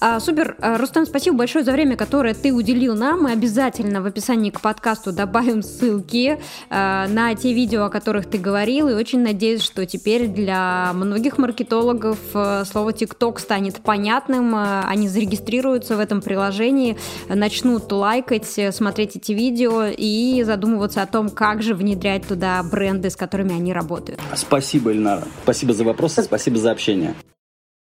[0.00, 0.56] А, супер.
[0.60, 3.24] А, Рустам, спасибо большое за время, которое ты уделил нам.
[3.24, 6.40] Мы обязательно в описании к подкасту добавим ссылки
[6.70, 11.38] а, на те видео, о которых ты говорил, и очень надеюсь, что теперь для многих
[11.38, 16.96] маркетологов а, слово TikTok станет понятным, а, они зарегистрируются в этом приложении,
[17.28, 23.10] начнут лайкать, смотреть эти видео и задумываться о том, том, как же внедрять туда бренды,
[23.10, 24.20] с которыми они работают.
[24.36, 25.24] Спасибо, Ильнара.
[25.42, 27.14] Спасибо за вопросы, спасибо за общение.